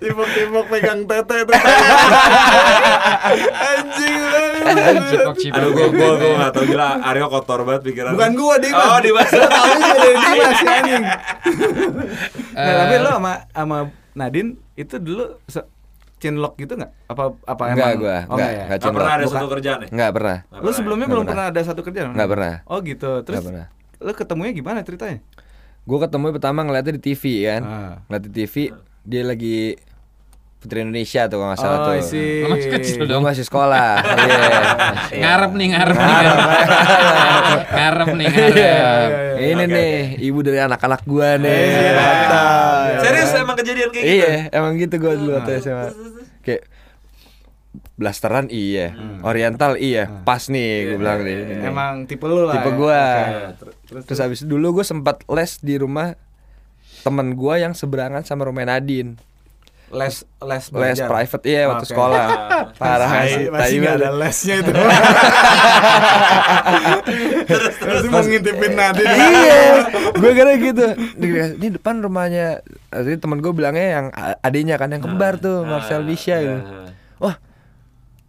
Cipok-cipok 0.00 0.64
pegang 0.68 1.00
tete 1.04 1.36
itu. 1.38 1.52
Anjing 3.70 4.20
cipok-cipok. 5.08 5.56
Aduh, 5.56 5.70
gue 5.70 5.86
gue 5.88 6.10
gue 6.16 6.30
nggak 6.34 6.52
tahu 6.52 6.64
gila. 6.66 6.88
Aryo 7.02 7.26
kotor 7.28 7.60
banget 7.62 7.82
pikiran. 7.84 8.12
Bukan 8.12 8.30
gua 8.34 8.54
Dimas. 8.58 8.84
Oh, 8.84 8.98
Dimas. 8.98 9.30
Tahu 9.30 9.72
dari 9.96 10.16
Dimas 10.18 10.50
si 10.52 10.66
anjing. 10.76 11.04
Nah, 12.50 12.60
Eh, 12.60 12.74
tapi 12.76 12.94
lo 12.98 13.10
sama 13.12 13.32
sama 13.48 13.78
Nadine 14.12 14.50
itu 14.74 14.96
dulu 14.98 15.24
cinlok 16.18 16.52
gitu 16.56 16.74
nggak? 16.74 16.90
Apa 17.06 17.22
apa 17.40 17.62
Enggak 17.70 17.86
emang? 17.88 18.02
gua, 18.02 18.18
Oh, 18.26 18.34
enggak, 18.36 18.50
ya? 18.50 18.64
enggak 18.66 18.78
Gak 18.78 18.92
pernah 18.92 19.08
ada 19.10 19.24
Bukan. 19.24 19.36
satu 19.36 19.46
kerjaan 19.48 19.78
ya? 19.80 19.88
Enggak 19.88 20.10
pernah. 20.12 20.36
Nggak 20.36 20.50
Lu 20.50 20.60
pernah 20.60 20.74
sebelumnya 20.74 20.98
Nggak 21.00 21.10
belum 21.10 21.24
pernah. 21.24 21.44
pernah 21.46 21.54
ada 21.54 21.60
satu 21.64 21.80
kerjaan? 21.80 22.08
Nggak 22.12 22.28
pernah. 22.28 22.52
Oh 22.66 22.78
gitu. 22.82 23.10
Terus 23.22 23.38
pernah. 23.40 23.66
lu 24.00 24.12
ketemunya 24.12 24.52
gimana 24.52 24.78
ceritanya? 24.80 25.18
Gue 25.82 25.98
ketemu 25.98 26.24
pertama 26.30 26.60
ngeliatnya 26.62 26.94
di 26.96 27.02
TV 27.02 27.22
kan. 27.44 27.62
Ah. 27.62 27.92
Ngeliat 28.06 28.22
di 28.24 28.32
TV 28.32 28.54
dia 29.00 29.22
lagi 29.24 29.58
Putri 30.60 30.84
Indonesia 30.84 31.24
tuh 31.24 31.40
kalau 31.40 31.48
nggak 31.50 31.60
salah 31.64 31.78
Oh, 31.80 31.84
tuh. 31.88 31.92
Masih 31.96 32.68
kecil 32.68 33.00
dong. 33.08 33.24
masih 33.24 33.44
sekolah. 33.48 33.96
Iya. 35.10 35.24
Ngarep 35.24 35.52
nih, 35.56 35.68
ngarep 35.72 35.96
nih. 35.96 36.16
Ngarep, 36.20 37.60
ngarep 37.80 38.08
nih, 38.14 38.26
ngarep. 38.28 38.54
iya, 38.54 38.78
Ini 39.40 39.64
nih 39.66 39.92
ibu 40.22 40.38
dari 40.44 40.58
anak-anak 40.60 41.02
gua 41.02 41.34
nih. 41.34 41.48
Iya, 41.50 41.90
mantap. 41.96 43.00
Serius 43.00 43.30
emang 43.34 43.56
kejadian 43.56 43.88
kayak 43.90 44.04
gitu? 44.04 44.14
Iya, 44.14 44.32
emang 44.52 44.72
gitu 44.76 44.94
gua 45.00 45.12
dulu 45.16 45.30
waktu 45.34 45.50
SMA. 45.58 45.86
Kayak 46.44 46.62
blasteran 47.96 48.46
iya, 48.48 48.96
oriental 49.20 49.76
iya, 49.76 50.24
pas 50.24 50.40
nih 50.46 50.88
gue 50.88 50.96
bilang 50.96 51.20
nih. 51.20 51.36
Ini. 51.36 51.64
Emang 51.68 51.94
tipe 52.04 52.24
lu 52.24 52.44
lah. 52.44 52.54
Tipe 52.56 52.70
ya? 52.70 52.76
gua. 52.76 53.02
Oke. 53.56 53.79
Terus, 53.90 54.06
Terus 54.06 54.20
habis 54.20 54.38
itu 54.40 54.48
dulu 54.48 54.78
gue 54.78 54.86
sempat 54.86 55.26
les 55.26 55.58
di 55.58 55.74
rumah 55.74 56.14
temen 57.00 57.32
gua 57.32 57.56
yang 57.56 57.72
seberangan 57.72 58.22
sama 58.22 58.44
rumah 58.44 58.62
Nadine. 58.62 59.18
les 59.90 60.22
les 60.38 60.46
Les 60.46 60.64
belajar. 60.70 61.10
private 61.10 61.44
iya 61.44 61.66
waktu 61.66 61.82
Oke. 61.82 61.90
sekolah. 61.90 62.26
Parah 62.78 63.10
sih, 63.26 63.50
masih 63.50 63.76
nggak 63.80 63.94
ada 63.98 64.10
lesnya 64.14 64.54
itu. 64.62 64.70
terus 67.76 68.04
mau 68.06 68.22
ngintipin 68.22 68.72
Nadine. 68.72 69.10
iya, 69.10 69.60
gue 70.12 70.30
kira 70.30 70.52
gitu. 70.56 70.86
Ini 71.58 71.68
depan 71.74 71.98
rumahnya, 72.00 72.62
jadi 72.88 73.18
temen 73.18 73.42
gue 73.42 73.50
bilangnya 73.50 73.86
yang 73.98 74.06
adiknya 74.40 74.76
kan 74.76 74.90
yang 74.90 75.02
kembar 75.02 75.38
tuh, 75.38 75.66
Marcel 75.66 76.06
Bisha 76.06 76.38
gitu. 76.38 76.60
Wah, 77.18 77.36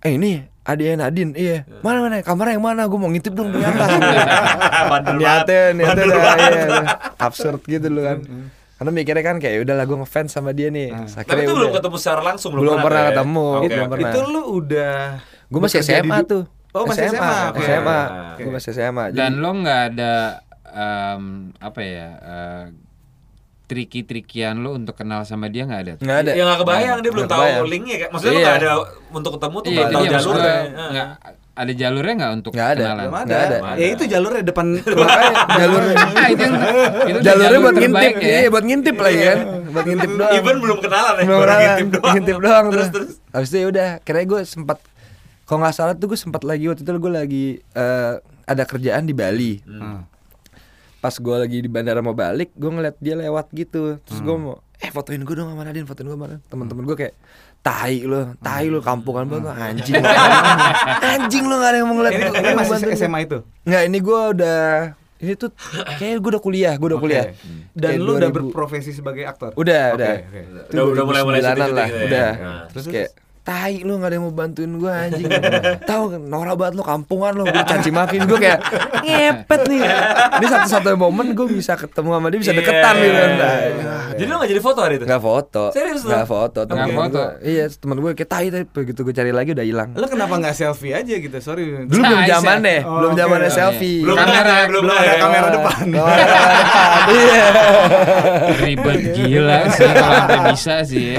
eh 0.01 0.17
ini 0.17 0.41
adiknya 0.63 0.95
Nadine, 0.99 1.31
iya. 1.33 1.57
Mana 1.79 1.97
mana 1.99 2.15
kamarnya 2.19 2.53
yang 2.53 2.63
mana? 2.63 2.81
Gue 2.85 2.95
mau 2.95 3.07
ngintip 3.07 3.31
dong 3.31 3.49
di 3.49 3.59
atas. 3.59 3.89
Niatnya, 5.17 5.61
niatnya 5.73 6.03
udah 6.05 6.21
banget. 6.21 6.51
iya, 6.51 6.79
absurd 7.17 7.61
gitu 7.63 7.87
loh 7.87 8.03
kan. 8.03 8.19
Karena 8.75 8.91
mikirnya 8.91 9.23
kan 9.23 9.37
kayak 9.37 9.61
udahlah 9.61 9.85
gue 9.85 9.97
ngefans 9.99 10.29
sama 10.31 10.51
dia 10.51 10.69
nih. 10.69 10.89
Terus 10.89 11.13
Tapi 11.19 11.41
itu 11.43 11.51
belum 11.51 11.67
udah. 11.67 11.77
ketemu 11.77 11.95
secara 11.97 12.21
langsung 12.23 12.49
Belum 12.51 12.77
pernah 12.79 13.01
ya? 13.03 13.07
ketemu, 13.11 13.45
Oke, 13.55 13.67
belum 13.67 13.87
pernah. 13.89 14.09
Itu 14.09 14.19
lu 14.23 14.41
udah 14.55 14.95
Gue 15.47 15.59
masih 15.59 15.79
SMA 15.81 16.17
di- 16.17 16.27
tuh. 16.27 16.43
Oh, 16.71 16.83
masih 16.85 17.03
SMA. 17.05 17.35
Oke. 17.51 17.61
SMA. 17.61 18.01
Oke. 18.31 18.41
Gue 18.41 18.51
masih 18.51 18.69
SMA. 18.71 19.05
Jadi- 19.07 19.17
Dan 19.17 19.31
lo 19.37 19.49
nggak 19.53 19.81
ada 19.91 20.13
em, 20.65 21.23
apa 21.53 21.79
ya 21.79 22.09
eh, 22.17 22.63
triki-trikian 23.71 24.59
lo 24.59 24.75
untuk 24.75 24.93
kenal 24.93 25.23
sama 25.23 25.47
dia 25.47 25.63
nggak 25.63 25.81
ada? 25.81 25.93
tuh? 25.95 26.03
nggak 26.03 26.19
ada. 26.19 26.31
Ya 26.33 26.43
nggak 26.43 26.59
kebayang 26.59 26.97
dia 26.99 27.09
belum 27.09 27.23
Nggak 27.23 27.31
tahu 27.31 27.39
kebayang. 27.41 27.65
linknya 27.65 27.95
kayak 27.95 28.11
maksudnya 28.11 28.27
lu 28.27 28.35
Iya. 28.35 28.43
nggak 28.43 28.59
ada 28.59 28.71
untuk 29.09 29.31
ketemu 29.31 29.55
tuh 29.57 29.69
Iya, 29.69 29.79
itu 29.79 29.93
tahu 29.93 30.03
jalurnya. 30.05 30.55
nggak 30.91 31.07
ada 31.53 31.73
jalurnya 31.73 32.13
nggak 32.17 32.31
untuk 32.33 32.51
Nggak 32.51 32.69
ada. 32.69 32.81
kenalan? 32.81 32.99
Belum 33.01 33.15
ada. 33.15 33.25
Nggak 33.27 33.41
ada. 33.41 33.57
Ya 33.73 33.87
itu 33.89 34.03
jalurnya 34.05 34.43
depan 34.43 34.65
Makanya 35.01 35.33
jalurnya 35.53 35.95
itu 36.27 36.43
yang 36.43 36.55
itu 37.07 37.19
jalurnya 37.21 37.47
jalur 37.47 37.59
buat 37.61 37.75
ngintip, 37.77 38.13
ya. 38.13 38.27
iya 38.33 38.49
buat 38.49 38.65
ngintip 38.65 38.95
lagi 38.97 39.19
kan, 39.21 39.39
buat 39.69 39.85
ngintip 39.85 40.09
doang. 40.11 40.31
Even 40.33 40.55
belum 40.59 40.77
kenalan 40.79 41.13
ya, 41.13 41.23
Belum 41.23 41.39
kenalan, 41.41 41.63
ngintip 41.77 41.87
doang. 41.93 42.13
ngintip 42.13 42.37
doang 42.37 42.65
terus 42.67 42.87
terus. 42.89 43.11
Habis 43.29 43.49
itu 43.49 43.57
ya 43.57 43.67
udah, 43.67 43.89
kira 44.01 44.19
gue 44.21 44.41
sempat 44.43 44.77
kalau 45.43 45.59
nggak 45.59 45.73
salah 45.73 45.93
tuh 45.93 46.07
gue 46.07 46.15
sempat 46.17 46.41
lagi 46.41 46.65
waktu 46.65 46.81
itu 46.81 46.91
gue 46.93 47.13
lagi 47.13 47.45
eh, 47.59 48.13
ada 48.43 48.63
kerjaan 48.63 49.03
di 49.03 49.13
Bali. 49.13 49.53
Hmm. 49.61 50.03
Pas 51.01 51.11
gue 51.11 51.35
lagi 51.35 51.57
di 51.57 51.67
bandara 51.67 51.99
mau 51.99 52.13
balik, 52.13 52.53
gue 52.53 52.69
ngeliat 52.69 52.95
dia 52.97 53.17
lewat 53.17 53.49
gitu. 53.51 53.97
Terus 53.99 54.19
gue 54.19 54.35
mau 54.35 54.61
eh 54.77 54.89
fotoin 54.89 55.17
gue 55.19 55.35
dong 55.35 55.49
sama 55.49 55.61
Nadine, 55.63 55.83
fotoin 55.83 56.05
gue 56.05 56.15
sama 56.15 56.25
Nadine. 56.27 56.45
Temen-temen 56.45 56.83
gue 56.83 56.95
kayak 56.95 57.13
tai 57.59 58.01
lo, 58.01 58.33
tai 58.37 58.65
lo 58.65 58.79
kampungan 58.79 59.25
banget 59.25 59.43
lo, 59.43 59.51
anjing 59.51 59.93
lo. 59.95 60.09
anjing 61.13 61.43
lo 61.43 61.55
gak 61.55 61.67
ada 61.67 61.77
yang 61.77 61.87
mau 61.87 61.95
ngeliat 61.95 62.11
Ini, 62.11 62.23
gua, 62.23 62.33
ini 62.35 62.49
mau 62.51 62.65
masih. 62.67 62.93
SMA 62.95 63.19
itu. 63.21 63.37
Nggak, 63.63 63.81
ini 63.83 63.97
gue 63.99 64.19
udah 64.31 64.61
ini 65.19 65.33
tuh 65.35 65.49
kayak 65.95 66.17
gue 66.17 66.31
udah 66.31 66.41
kuliah, 66.41 66.73
gue 66.75 66.87
udah 66.87 66.97
Oke. 66.97 67.05
kuliah. 67.07 67.25
Dan 67.71 67.89
Kayak 67.93 67.99
lu 67.99 68.11
udah 68.15 68.29
2000. 68.29 68.37
berprofesi 68.41 68.91
sebagai 68.91 69.23
aktor. 69.23 69.53
Udah, 69.53 69.83
Oke, 69.87 69.97
udah. 69.97 70.13
Itu 70.17 70.73
Udah- 70.73 70.85
udah 70.87 71.03
mulai-mulai 71.03 71.39
2009-an 71.39 71.45
syuting-syuting 71.45 71.77
lah, 71.77 71.85
gitu 71.87 71.93
ya. 71.95 72.05
udah. 72.07 72.29
Nah. 72.35 72.61
Terus 72.67 72.85
kayak 72.87 73.09
tai 73.41 73.81
lu 73.81 73.97
gak 73.97 74.05
ada 74.05 74.15
yang 74.15 74.25
mau 74.25 74.35
bantuin 74.35 74.69
gue 74.71 74.85
anjing 74.87 75.25
Tahu 75.89 76.03
kan 76.07 76.21
norak 76.23 76.55
banget 76.55 76.73
lu 76.73 76.83
kampungan 76.83 77.33
lu 77.33 77.43
Gue 77.43 77.63
caci 77.63 77.89
makin 77.89 78.23
gue 78.23 78.37
kayak 78.37 78.59
ngepet 79.01 79.61
nih 79.65 79.81
Ini 80.37 80.45
satu-satunya 80.47 80.93
momen 80.95 81.33
gue 81.33 81.47
bisa 81.47 81.73
ketemu 81.73 82.09
sama 82.11 82.27
dia 82.27 82.39
bisa 82.39 82.51
Iya, 82.51 82.59
deketan 82.59 82.93
iya, 82.93 83.01
gitu 83.01 83.17
iya, 83.17 83.25
Nah, 83.31 83.57
iya. 83.59 83.93
Jadi 84.13 84.27
lu 84.27 84.35
gak 84.35 84.45
jadi 84.47 84.61
foto 84.61 84.79
hari 84.79 84.95
itu? 84.95 85.05
Nggak 85.05 85.23
foto 85.23 85.63
Serius 85.71 86.01
lu? 86.01 86.09
Nggak 86.11 86.27
foto 86.27 86.59
Nggak 86.59 86.69
temen 86.77 86.89
foto? 86.93 87.17
gua- 87.17 87.33
Iya 87.41 87.63
temen 87.71 87.97
gue 87.97 88.11
kayak 88.13 88.29
tai 88.29 88.47
tapi 88.47 88.65
begitu 88.67 88.99
gue 89.01 89.13
cari 89.15 89.31
lagi 89.31 89.49
udah 89.51 89.65
hilang 89.65 89.89
Lu 89.91 90.05
kenapa 90.05 90.33
nggak 90.37 90.53
selfie 90.53 90.93
aja 90.93 91.13
gitu? 91.15 91.37
Sorry. 91.39 91.63
Dulu 91.81 91.97
belum 91.97 92.21
zaman 92.23 92.57
iya. 92.59 92.67
deh 92.67 92.79
Oh, 92.83 92.93
Belum 92.99 93.11
oke. 93.11 93.19
zamannya 93.19 93.41
Iya. 93.43 93.57
selfie 93.57 93.99
Belum 94.01 94.17
Kamera, 94.17 94.55
belum 94.63 94.81
belum 94.83 94.95
ada 94.95 95.05
ya. 95.07 95.17
kamera 95.17 95.47
depan. 95.49 95.83
Oh, 95.91 96.07
Iya 97.11 97.45
Ribet 98.61 99.01
gila 99.11 99.59
sih 99.67 99.89
kalau 99.89 100.19
bisa 100.47 100.75
sih 100.83 101.03
ya. 101.09 101.17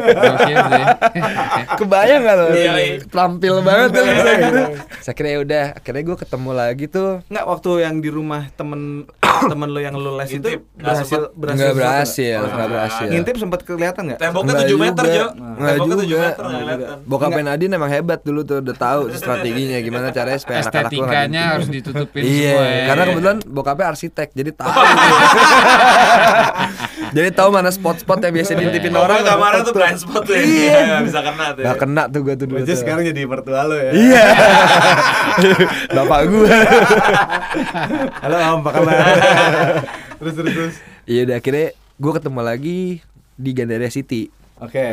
Gokil 0.00 0.58
sih. 0.62 0.84
Kebayang 1.76 2.20
gak 2.20 2.36
lo? 2.36 2.46
Iya, 2.50 2.72
iya. 2.76 2.94
Tampil 3.04 3.54
banget 3.60 3.88
kan 3.90 4.04
bisa 4.06 4.30
gitu. 4.36 4.60
Saya 5.00 5.14
kira 5.14 5.28
ya 5.28 5.38
udah, 5.40 5.64
akhirnya 5.74 6.02
gue 6.04 6.16
ketemu 6.16 6.50
lagi 6.52 6.84
tuh. 6.86 7.10
Nggak 7.26 7.44
waktu 7.46 7.70
yang 7.80 7.94
di 7.98 8.08
rumah 8.08 8.42
temen 8.52 8.80
temen 9.20 9.68
lu 9.68 9.78
yang 9.78 9.94
lu 9.94 10.14
les 10.14 10.26
itu 10.28 10.42
berhasil 10.74 11.30
berhasil 11.32 11.56
Nggak 11.56 11.70
foto 11.70 11.78
berhasil, 11.78 12.36
nggak? 12.36 12.50
nggak 12.52 12.68
berhasil. 12.68 13.06
Ngintip 13.08 13.34
sempat 13.36 13.60
kelihatan 13.62 14.02
nggak? 14.04 14.18
Temboknya 14.18 14.52
Nggak 14.52 14.68
7 14.68 14.78
meter. 14.80 15.04
Jo. 15.06 15.26
Temboknya 15.56 15.96
7 15.96 16.04
juga. 16.04 16.20
meter 16.26 16.44
kelihatan. 16.44 16.96
Bokapnya 17.04 17.42
Nadine 17.46 17.72
emang 17.72 17.90
hebat 17.90 18.20
dulu 18.20 18.40
tuh 18.42 18.58
udah 18.60 18.76
tahu 18.76 19.00
strateginya 19.12 19.78
gimana 19.78 20.10
caranya 20.10 20.36
supaya 20.36 20.60
anak-anak 20.60 20.90
nggak 20.90 21.00
Estetikanya 21.00 21.42
harus 21.50 21.68
ditutupin 21.68 22.22
Iya, 22.22 22.50
semua 22.50 22.66
ya. 22.66 22.84
karena 22.86 23.02
kebetulan 23.06 23.38
bokapnya 23.44 23.86
arsitek, 23.88 24.28
jadi 24.32 24.50
tahu. 24.52 24.70
jadi 27.10 27.28
tahu 27.34 27.48
mana 27.50 27.70
spot-spot 27.74 28.18
yang 28.22 28.34
biasa 28.34 28.54
diintipin 28.54 28.94
orang. 28.94 29.22
kamarnya 29.26 29.60
tuh 29.66 29.74
blind 29.74 29.98
spot 29.98 30.22
tuh 30.26 30.34
ya. 30.38 30.42
Iya. 30.42 30.78
Nggak 30.86 31.02
bisa 31.10 31.20
kena 31.20 31.46
tuh. 31.50 31.60
ya. 31.60 31.66
Gak 31.66 31.78
kena 31.82 32.02
tuh 32.06 32.20
gue 32.22 32.34
tuh 32.38 32.46
dulu. 32.46 32.58
Tuh. 32.62 32.78
sekarang 32.78 33.02
jadi 33.06 33.20
mertua 33.26 33.60
lu 33.66 33.76
ya. 33.76 33.92
Iya. 33.92 34.24
Bapak 35.96 36.20
gue. 36.30 36.54
Halo 38.22 38.36
Om, 38.38 38.58
apa 38.62 38.70
kabar? 38.70 38.94
terus 40.22 40.34
terus 40.38 40.52
terus. 40.54 40.74
Iya 41.10 41.20
udah 41.26 41.36
akhirnya 41.42 41.66
gue 41.74 42.12
ketemu 42.14 42.40
lagi 42.40 42.78
di 43.34 43.50
Gandaria 43.56 43.90
City. 43.90 44.22
Oke. 44.60 44.84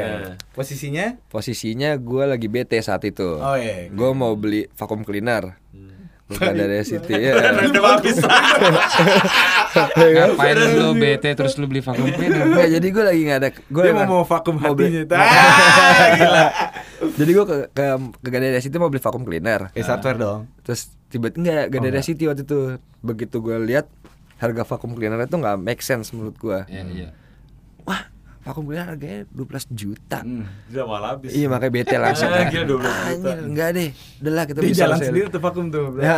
Posisinya? 0.56 1.20
Posisinya 1.28 1.94
gue 2.00 2.24
lagi 2.24 2.48
bete 2.48 2.80
saat 2.80 3.04
itu. 3.04 3.38
Oh 3.38 3.56
iya. 3.60 3.92
Gue 3.92 4.10
mau 4.16 4.34
beli 4.34 4.66
vacuum 4.74 5.04
cleaner. 5.04 5.60
Di 6.28 6.36
Gandaria 6.36 6.84
City 6.88 7.14
ya. 7.14 7.36
Random 7.52 7.84
habis. 7.84 8.18
Ngapain 9.78 10.56
lu 10.78 10.88
bete 10.98 11.30
terus 11.38 11.54
lu 11.62 11.66
beli 11.70 11.82
vacuum 11.86 12.10
cleaner? 12.12 12.44
Nggak, 12.54 12.70
jadi 12.80 12.88
gue 12.88 13.04
lagi 13.04 13.22
nggak 13.28 13.40
ada 13.40 13.50
gue 13.54 13.84
Dia 13.84 13.94
mau 13.94 14.06
mau 14.10 14.24
vakum 14.26 14.56
hatinya. 14.58 15.02
Ah, 15.14 16.08
gila. 16.18 16.46
Jadi 17.18 17.30
gue 17.34 17.46
ke 17.46 17.56
ke, 17.72 17.86
ke 18.24 18.30
Gadara 18.30 18.60
City 18.62 18.76
mau 18.82 18.90
beli 18.90 19.02
vacuum 19.02 19.24
cleaner. 19.24 19.62
Eh 19.78 19.84
software 19.86 20.18
dong. 20.18 20.40
Terus 20.66 20.92
tiba-tiba 21.08 21.42
enggak 21.44 21.66
Gadara 21.70 22.02
City 22.02 22.24
waktu 22.26 22.44
itu. 22.44 22.82
Begitu 23.06 23.38
gue 23.40 23.58
lihat 23.62 23.86
harga 24.38 24.64
vacuum 24.66 24.94
cleaner 24.98 25.22
itu 25.26 25.38
nggak 25.38 25.58
make 25.62 25.82
sense 25.86 26.14
menurut 26.14 26.38
gue. 26.38 26.60
Iya, 26.70 26.84
iya. 26.94 27.10
Vacuum 28.48 28.66
cleaner 28.66 28.88
harganya 28.88 29.20
12 29.28 29.68
juta. 29.72 30.20
Hmm. 30.20 30.48
Udah 30.68 30.84
malah 30.84 31.10
habis. 31.14 31.32
Iya 31.32 31.48
makanya 31.48 31.74
bete 31.74 31.96
langsung. 31.96 32.28
Ah, 32.28 32.48
gila 32.48 32.64
12 32.64 32.80
juta. 32.80 32.92
Anjir, 33.06 33.38
enggak 33.44 33.70
deh. 33.72 33.90
Udah 34.18 34.32
lah 34.32 34.44
kita 34.46 34.58
Di 34.58 34.68
bisa 34.68 34.80
jalan 34.82 34.98
sendiri 34.98 35.28
tuh 35.28 35.42
vakum 35.42 35.66
tuh. 35.68 35.86
Ya. 36.00 36.16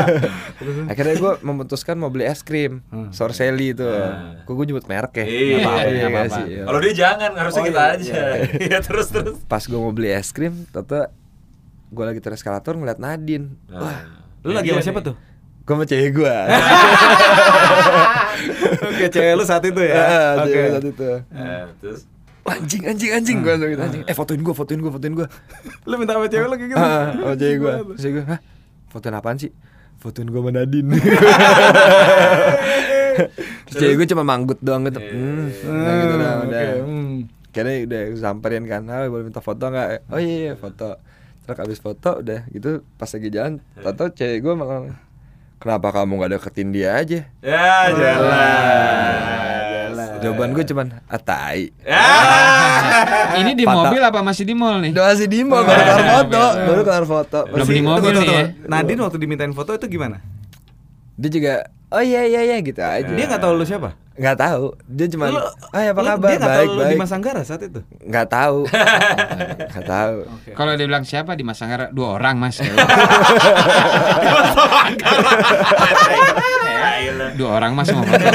Akhirnya 0.90 1.14
gue 1.16 1.32
memutuskan 1.42 1.96
mau 1.96 2.08
beli 2.08 2.24
es 2.24 2.40
krim 2.40 2.82
Hmm. 2.86 3.10
Sorcelli 3.10 3.72
itu. 3.72 3.82
Ah. 3.82 4.40
Kok 4.42 4.52
gue 4.52 4.66
nyebut 4.66 4.86
merek 4.86 5.12
ya? 5.16 5.24
Iya, 5.24 5.56
apa-apa, 5.60 5.88
iya 5.88 6.06
apa-apa. 6.06 6.30
sih? 6.32 6.44
Iya. 6.48 6.62
Kalau 6.64 6.78
dia 6.78 6.94
jangan, 6.94 7.30
harusnya 7.34 7.60
Oh, 7.60 7.66
kita 7.66 7.80
iya, 7.80 7.90
aja. 7.92 8.14
Iya, 8.56 8.78
terus 8.86 9.06
terus. 9.08 9.36
Pas 9.44 9.62
gue 9.62 9.76
mau 9.76 9.90
beli 9.90 10.10
es 10.10 10.30
krim, 10.30 10.54
Tata 10.68 11.10
gue 11.86 12.04
lagi 12.04 12.18
turun 12.18 12.34
eskalator 12.34 12.74
ngeliat 12.74 12.96
Nadine. 12.96 13.50
Nah, 13.66 13.80
Wah, 13.80 13.98
Lu 14.40 14.54
lagi 14.54 14.70
sama 14.70 14.80
siapa 14.80 15.00
tuh? 15.02 15.16
gue 15.60 15.72
sama 15.72 15.84
cewek 15.84 16.10
gue. 16.12 16.34
Oke, 18.60 19.04
cewek 19.08 19.32
lu 19.34 19.44
saat 19.44 19.62
itu 19.62 19.80
ya. 19.80 20.04
Oke. 20.38 20.50
Cewek 20.50 20.68
saat 20.70 20.86
itu. 20.86 21.08
Eh, 21.30 21.64
terus 21.78 22.00
Wah, 22.40 22.56
anjing 22.56 22.82
anjing 22.82 23.10
anjing 23.12 23.36
gue 23.40 23.52
langsung 23.52 23.68
gitu 23.68 23.82
anjing. 23.82 24.02
Eh 24.04 24.14
fotoin 24.14 24.40
gue, 24.40 24.54
fotoin 24.54 24.80
gue, 24.80 24.88
fotoin 24.88 25.12
gue. 25.14 25.26
Lu 25.84 25.94
minta 25.94 26.16
sama 26.16 26.24
cewek 26.24 26.46
lu 26.46 26.56
kayak 26.56 26.70
gitu. 26.72 26.80
Ah, 26.80 27.04
sama 27.12 27.34
cewek 27.36 27.56
gue. 27.58 27.72
Terus 27.92 28.00
cewek 28.00 28.14
gue, 28.16 28.24
hah? 28.26 28.40
Fotoin 28.88 29.14
apaan 29.14 29.36
sih? 29.36 29.50
Fotoin 29.96 30.26
gue 30.26 30.40
sama 30.40 30.50
Nadine. 30.50 30.88
Terus 33.68 33.76
cewek 33.76 33.94
gue 33.96 34.06
cuma 34.08 34.24
manggut 34.24 34.58
doang 34.60 34.82
gitu. 34.86 35.00
Hmm, 35.00 35.52
nah 35.68 35.92
gitu 35.94 36.14
dah, 36.16 36.32
Hmm, 36.32 36.48
udah. 36.48 36.62
oke, 36.64 36.80
hmm. 36.80 37.10
Kayaknya 37.50 37.74
udah 37.84 38.02
samperin 38.16 38.64
kan, 38.64 38.82
ah, 38.86 39.04
boleh 39.04 39.24
minta 39.26 39.42
foto 39.42 39.64
nggak? 39.66 40.06
Oh 40.08 40.16
iya, 40.16 40.34
iya 40.48 40.54
foto. 40.54 40.96
Terus 41.44 41.58
abis 41.58 41.78
foto 41.78 42.22
udah 42.22 42.46
gitu 42.48 42.86
pas 42.94 43.10
lagi 43.10 43.28
jalan, 43.28 43.58
tau 43.76 44.08
cewek 44.08 44.38
gue 44.40 44.52
malah 44.54 44.94
kenapa 45.60 45.92
kamu 45.92 46.12
nggak 46.16 46.30
deketin 46.34 46.72
dia 46.72 46.96
aja? 46.96 47.20
ya 47.38 47.68
jalan. 47.92 49.40
Jawaban 50.20 50.52
gue 50.52 50.64
cuman 50.64 51.00
atai. 51.06 51.72
Ya. 51.80 52.04
Ini 53.40 53.56
di 53.56 53.64
Patah. 53.64 53.88
mobil 53.88 54.00
apa 54.00 54.20
masih 54.20 54.44
di 54.44 54.52
mall 54.52 54.80
nih? 54.80 54.92
Doa 54.92 55.16
si 55.16 55.24
Dimo 55.24 55.56
baru 55.56 55.80
kelar 55.80 56.04
foto, 56.04 56.42
baru 56.60 56.82
kelar 56.84 57.04
foto. 57.04 57.38
Belum 57.48 57.64
Masih- 57.64 57.76
di 57.76 57.82
mobil 57.82 58.12
nih 58.14 58.28
ya. 58.28 58.44
Nadine 58.68 59.00
waktu 59.00 59.16
dimintain 59.16 59.52
foto 59.52 59.72
itu 59.72 59.86
gimana? 59.88 60.20
Dia 61.16 61.30
juga 61.30 61.52
oh 61.88 62.00
iya 62.00 62.24
iya 62.24 62.40
iya 62.42 62.56
gitu 62.60 62.80
aja. 62.80 63.08
Dia 63.08 63.24
nggak 63.26 63.40
tahu 63.40 63.52
lu 63.56 63.64
siapa? 63.64 63.96
Nggak 64.20 64.36
tahu. 64.36 64.64
Dia 64.84 65.06
cuma 65.08 65.24
Lu- 65.26 65.40
ah 65.40 65.80
apa 65.82 66.00
kabar? 66.04 66.28
Dia 66.28 66.36
nggak 66.36 66.52
Baik 66.52 66.68
tahu 66.68 66.76
baik. 66.76 66.90
di 66.92 66.96
Masanggara 66.98 67.40
saat 67.40 67.62
itu. 67.62 67.80
Nggak 68.02 68.26
tahu. 68.28 68.58
Nggak 69.70 69.86
tahu. 69.86 70.16
Kalau 70.52 70.72
dia 70.74 70.84
bilang 70.84 71.04
siapa 71.04 71.32
di 71.32 71.42
Masanggara 71.42 71.88
dua 71.88 72.14
orang 72.14 72.36
mas 72.36 72.60
dua 77.36 77.50
orang 77.54 77.72
mas 77.72 77.88
mau 77.88 78.02
foto. 78.02 78.28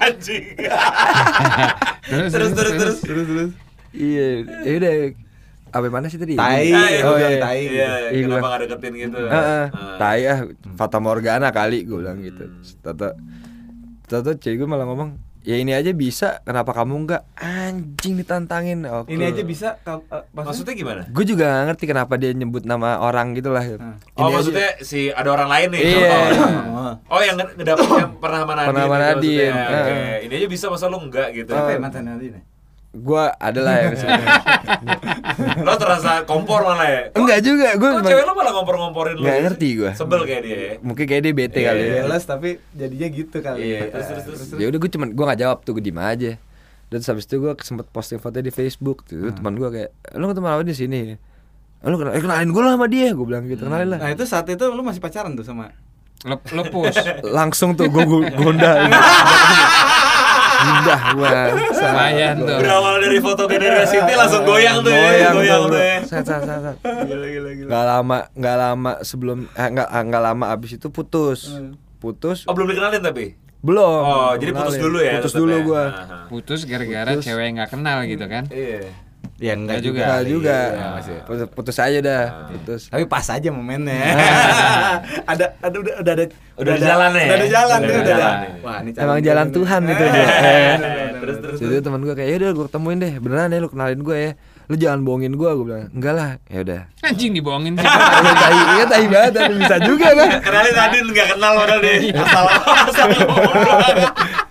Anjing. 0.00 0.44
terus 2.04 2.30
Terus 2.30 2.50
terus 2.52 2.72
terus. 2.72 2.98
Terus 3.00 3.26
terus. 3.26 3.50
Iya, 3.94 4.26
ya 4.62 4.72
udah. 4.76 4.94
Apa 5.74 5.86
mana 5.90 6.06
sih 6.06 6.16
tadi? 6.16 6.34
Tai. 6.34 6.70
Ah, 6.70 6.86
iya, 6.86 7.02
Oh, 7.02 7.12
iya, 7.12 7.28
bilang, 7.28 7.42
tai. 7.42 7.60
Iya, 7.60 7.90
Iya, 8.06 8.22
kenapa 8.22 8.38
gua- 8.38 8.48
nggak 8.48 8.60
deketin 8.64 8.92
gitu? 8.96 9.18
Heeh, 9.20 9.64
Ah. 9.66 9.96
tai 9.96 10.22
ah, 10.24 10.38
Fata 10.72 10.98
Morgana 10.98 11.48
kali 11.50 11.82
gue 11.82 11.98
bilang 11.98 12.18
gitu. 12.20 12.46
Tato 12.78 13.10
Tato 14.04 14.30
cewek 14.32 14.56
gue 14.56 14.68
malah 14.68 14.84
ngomong, 14.84 15.16
"Ya 15.40 15.56
ini 15.56 15.72
aja 15.72 15.90
bisa, 15.90 16.38
kenapa 16.42 16.70
kamu 16.70 16.94
enggak?" 17.00 17.24
Anjing 17.34 18.14
ditantangin. 18.14 18.84
Oke. 18.84 19.10
Ini 19.10 19.24
aja 19.26 19.42
bisa 19.42 19.80
ka- 19.80 20.04
eh, 20.04 20.22
Maksudnya 20.30 20.74
gimana? 20.74 21.02
Gue 21.08 21.24
juga 21.24 21.48
gak 21.50 21.64
ngerti 21.68 21.84
kenapa 21.86 22.14
dia 22.14 22.30
nyebut 22.30 22.62
nama 22.62 23.00
orang 23.00 23.32
gitu 23.32 23.48
lah. 23.48 23.64
Ah. 23.64 23.96
Oh, 24.14 24.20
Ini 24.20 24.22
aja- 24.22 24.34
maksudnya 24.36 24.68
si 24.80 25.08
ada 25.08 25.26
orang 25.28 25.48
lain 25.48 25.68
nih. 25.70 25.80
Iya. 25.82 26.12
Oh, 27.06 27.18
yang 27.18 27.34
nge- 27.34 27.54
ngedapet 27.56 27.88
yang 27.90 28.12
pernah 28.16 28.40
Nadine. 28.44 28.68
Pernah 28.68 28.84
sama 28.84 28.94
gitu 28.94 29.02
Nadine, 29.02 29.50
maksudnya. 29.50 29.74
Oke. 29.74 29.96
Ini 30.22 30.34
aja 30.36 30.48
bisa 30.48 30.66
masa 30.68 30.84
lu 30.86 30.98
enggak 31.00 31.28
gitu. 31.32 31.50
Siapa 31.50 31.70
ya 31.70 31.78
mantan 31.80 32.04
Nadine? 32.06 32.40
Gue 32.94 33.24
adalah 33.34 33.74
yang 33.80 33.94
Lo 35.66 35.74
terasa 35.74 36.22
kompor 36.22 36.62
malah 36.62 36.86
ya? 36.86 37.02
Enggak 37.12 37.42
juga, 37.42 37.74
gue 37.74 37.90
Kok 37.90 38.02
cewek 38.02 38.22
lo 38.22 38.32
malah 38.32 38.52
ngompor-ngomporin 38.54 39.14
lu? 39.18 39.26
Nggak 39.26 39.38
ngerti 39.44 39.68
gua. 39.74 39.90
Sebel 39.92 40.20
kayak 40.22 40.42
dia 40.42 40.54
ya? 40.54 40.72
mungkin 40.78 41.04
kayak 41.04 41.22
dia 41.22 41.32
bete 41.32 41.58
Iya, 41.58 41.66
kali 41.68 41.82
ya. 41.82 41.94
Jelas 42.02 42.22
tapi 42.22 42.48
jadinya 42.70 43.08
gitu 43.10 43.36
kali. 43.38 43.58
Iya, 43.60 43.78
terus, 43.90 44.06
terus, 44.06 44.24
terus. 44.46 44.60
ya 44.62 44.66
udah 44.70 44.78
gue 44.78 44.90
cuman 44.90 45.08
gue 45.10 45.24
nggak 45.24 45.40
jawab 45.40 45.58
tuh 45.60 45.72
gue 45.74 45.82
diem 45.82 45.98
aja 45.98 46.32
dan 46.84 46.96
terus 46.96 47.10
habis 47.10 47.24
itu 47.24 47.36
gue 47.36 47.52
sempet 47.58 47.86
posting 47.88 48.18
foto 48.18 48.38
di 48.38 48.48
Facebook 48.48 49.02
tuh 49.02 49.26
Hmm. 49.26 49.34
teman 49.34 49.54
gue 49.56 49.68
kayak 49.68 49.90
lu 50.14 50.24
ketemu 50.26 50.46
apa 50.48 50.62
di 50.62 50.72
sini 50.72 51.00
lu 51.82 51.96
kenal, 51.96 52.12
eh, 52.12 52.22
kenalin 52.22 52.48
gue 52.48 52.62
lah 52.62 52.72
sama 52.72 52.86
dia 52.86 53.10
gue 53.10 53.24
bilang 53.24 53.44
gitu 53.44 53.66
kenalin 53.66 53.88
lah 53.88 53.98
Nah, 53.98 54.10
itu 54.10 54.22
saat 54.22 54.46
itu 54.46 54.64
lu 54.64 54.80
masih 54.80 55.00
pacaran 55.00 55.34
tuh 55.34 55.42
sama 55.42 55.74
Lep, 56.22 56.40
lepus 56.48 56.94
langsung 57.26 57.74
tuh 57.74 57.84
gue 57.86 58.04
gonda 58.32 58.72
Indah 60.64 61.00
gue 61.10 61.30
Lumayan 61.74 62.34
tuh. 62.38 62.58
Berawal 62.58 62.94
dari 62.98 63.18
foto 63.18 63.42
Gadara 63.44 63.84
City 63.84 64.12
langsung 64.12 64.42
goyang 64.42 64.80
tuh 64.80 64.90
ya 64.90 65.30
Goyang 65.30 65.62
tuh 65.66 65.78
ya 65.78 65.96
set, 66.02 66.24
set. 66.24 66.76
Gila, 66.80 67.26
gila, 67.26 67.50
gila 67.52 67.68
Nggak 67.68 67.84
lama 67.86 68.18
nggak 68.32 68.56
lama 68.58 68.92
sebelum 69.00 69.38
eh, 69.48 69.68
nggak 69.70 69.88
nggak 69.88 70.22
lama 70.24 70.44
abis 70.50 70.70
itu 70.74 70.88
putus 70.88 71.40
Hmm. 71.50 71.76
putus 71.98 72.44
Oh 72.44 72.52
belum 72.52 72.68
dikenalin 72.68 73.00
tapi? 73.00 73.36
belum 73.60 73.80
Oh, 74.02 74.32
jadi 74.34 74.52
putus 74.52 74.74
Kenalin. 74.74 74.84
dulu 74.84 74.98
ya 75.00 75.12
putus 75.16 75.32
dulu 75.34 75.50
ya? 75.50 75.60
gue 75.62 75.82
Aha. 75.86 76.16
Putus 76.26 76.60
gara-gara 76.64 77.10
cewek 77.16 77.42
yang 77.42 77.54
nggak 77.56 77.70
kenal 77.70 77.98
gitu 78.04 78.24
kan 78.26 78.44
Iya 78.46 78.92
Ya 79.36 79.52
enggak 79.52 79.76
Enggak 79.76 79.82
juga. 79.82 79.98
juga. 79.98 80.06
Nggak 80.06 80.24
juga 80.24 80.56
Iya, 80.56 80.86
masih. 80.94 81.16
putus, 81.22 81.46
putus 81.50 81.76
aja 81.76 81.98
dah 82.00 82.24
putus 82.46 82.82
Tapi 82.86 83.04
pas 83.04 83.26
aja 83.26 83.48
momennya. 83.50 83.98
ada 85.32 85.44
ada 85.58 85.76
udah 85.76 85.94
udah 86.00 86.12
ada 86.14 86.24
Udah 86.54 86.72
ada 86.72 86.80
jalan 86.80 87.10
ya? 87.10 87.24
Udah 87.24 87.34
ada 87.34 87.48
jalan 87.48 87.78
Udah 87.80 87.96
udah 87.96 88.14
ya. 88.14 88.30
Wah, 88.60 88.76
ini 88.80 88.90
Emang 88.94 89.18
jalan 89.20 89.44
nih. 89.44 89.54
Tuhan 89.54 89.80
itu 89.84 89.94
Eh, 89.96 90.08
dia. 90.08 90.22
Eh. 90.22 90.74
Terus, 91.18 91.36
terus. 91.40 91.56
Jadi 91.58 91.74
teman 91.80 92.00
gue 92.00 92.14
kayak, 92.14 92.30
yaudah 92.30 92.50
gue 92.52 92.64
ketemuin 92.68 92.98
deh, 93.00 93.12
beneran 93.16 93.48
ya 93.48 93.58
lu 93.58 93.68
kenalin 93.68 94.00
gue 94.00 94.16
ya. 94.16 94.32
Lu 94.64 94.74
jangan 94.74 95.00
bohongin 95.02 95.34
gue, 95.34 95.44
gue 95.50 95.64
bilang, 95.66 95.88
enggak 95.90 96.14
lah, 96.14 96.30
ya 96.46 96.58
udah. 96.60 96.80
anjing 97.02 97.32
dibohongin 97.32 97.74
sih 97.74 97.84
Iya 98.24 98.32
tai, 98.34 98.56
iya 98.70 98.84
tai 98.86 99.04
banget, 99.06 99.32
tapi 99.34 99.54
bisa 99.58 99.76
juga 99.78 100.08
kan. 100.14 100.28
Kenalin 100.40 100.72
Nadine 100.74 101.08
nggak 101.10 101.28
kenal 101.30 101.52
padahal 101.54 101.80
deh 101.80 101.96
Asal 102.14 102.44
asal. 102.86 103.08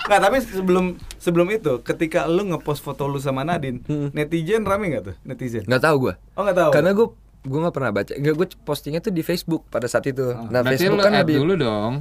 Nggak, 0.04 0.20
tapi 0.20 0.38
sebelum 0.44 0.86
sebelum 1.24 1.48
itu 1.50 1.80
ketika 1.82 2.28
lu 2.28 2.44
ngepost 2.46 2.80
foto 2.80 3.08
lu 3.08 3.16
sama 3.18 3.42
Nadine, 3.42 3.80
Hmm. 3.82 4.12
netizen 4.12 4.62
rame 4.62 4.92
nggak 4.92 5.04
tuh? 5.04 5.16
Netizen. 5.24 5.64
Nggak 5.64 5.80
tahu 5.82 5.96
gue, 6.02 6.14
Oh, 6.36 6.44
nggak 6.44 6.58
tahu. 6.58 6.72
karena 6.72 6.92
gue 6.92 7.08
gue 7.44 7.60
nggak 7.60 7.74
pernah 7.74 7.92
baca, 7.92 8.12
enggak 8.14 8.34
gue 8.34 8.48
postingnya 8.62 9.00
tuh 9.00 9.10
di 9.10 9.20
Facebook 9.20 9.64
pada 9.68 9.88
saat 9.88 10.04
itu. 10.06 10.36
Nah 10.46 10.60
berarti 10.60 10.84
Facebook 10.84 11.00
kan 11.02 11.16
lebih, 11.18 11.36
dulu 11.40 11.54
dong 11.56 11.94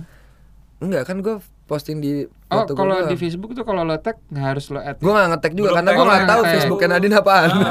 enggak 0.79 1.07
kan 1.07 1.17
gue 1.19 1.39
posting 1.65 1.99
di 1.99 2.27
oh 2.51 2.67
kalau 2.69 3.07
di. 3.07 3.15
Facebook 3.15 3.55
tuh 3.55 3.63
kalau 3.63 3.81
lo 3.81 3.95
tag 3.97 4.19
nggak 4.29 4.45
harus 4.45 4.67
lo 4.67 4.83
add 4.83 4.99
Gue 4.99 5.09
gak 5.09 5.31
ngetek 5.31 5.53
juga 5.55 5.69
karena 5.73 5.91
gue 5.91 5.97
oh, 5.97 6.05
nggak 6.05 6.19
nggak 6.19 6.33
tahu. 6.35 6.43
Facebooknya 6.45 6.89
Nadine 6.91 7.15
apaan. 7.17 7.51
Oh, 7.55 7.63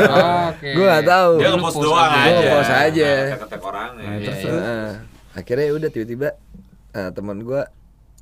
oke. 0.48 0.70
gue 0.80 0.86
nggak 0.86 1.06
tahu. 1.06 1.32
Dia 1.36 1.50
ngepost 1.52 1.76
post 1.76 1.86
doang 1.86 2.08
aja. 2.10 2.32
Gua 2.32 2.52
post 2.56 2.72
aja. 2.74 3.12
Ketek 3.36 3.62
orangnya 3.62 4.00
Nah, 4.02 4.16
terus, 4.18 4.24
Iya, 4.24 4.32
terus. 4.42 4.44
iya. 4.48 4.62
Nah, 4.64 4.92
akhirnya 5.34 5.68
udah 5.72 5.90
tiba-tiba 5.92 6.28
eh, 6.92 7.10
teman 7.12 7.38
gue 7.42 7.62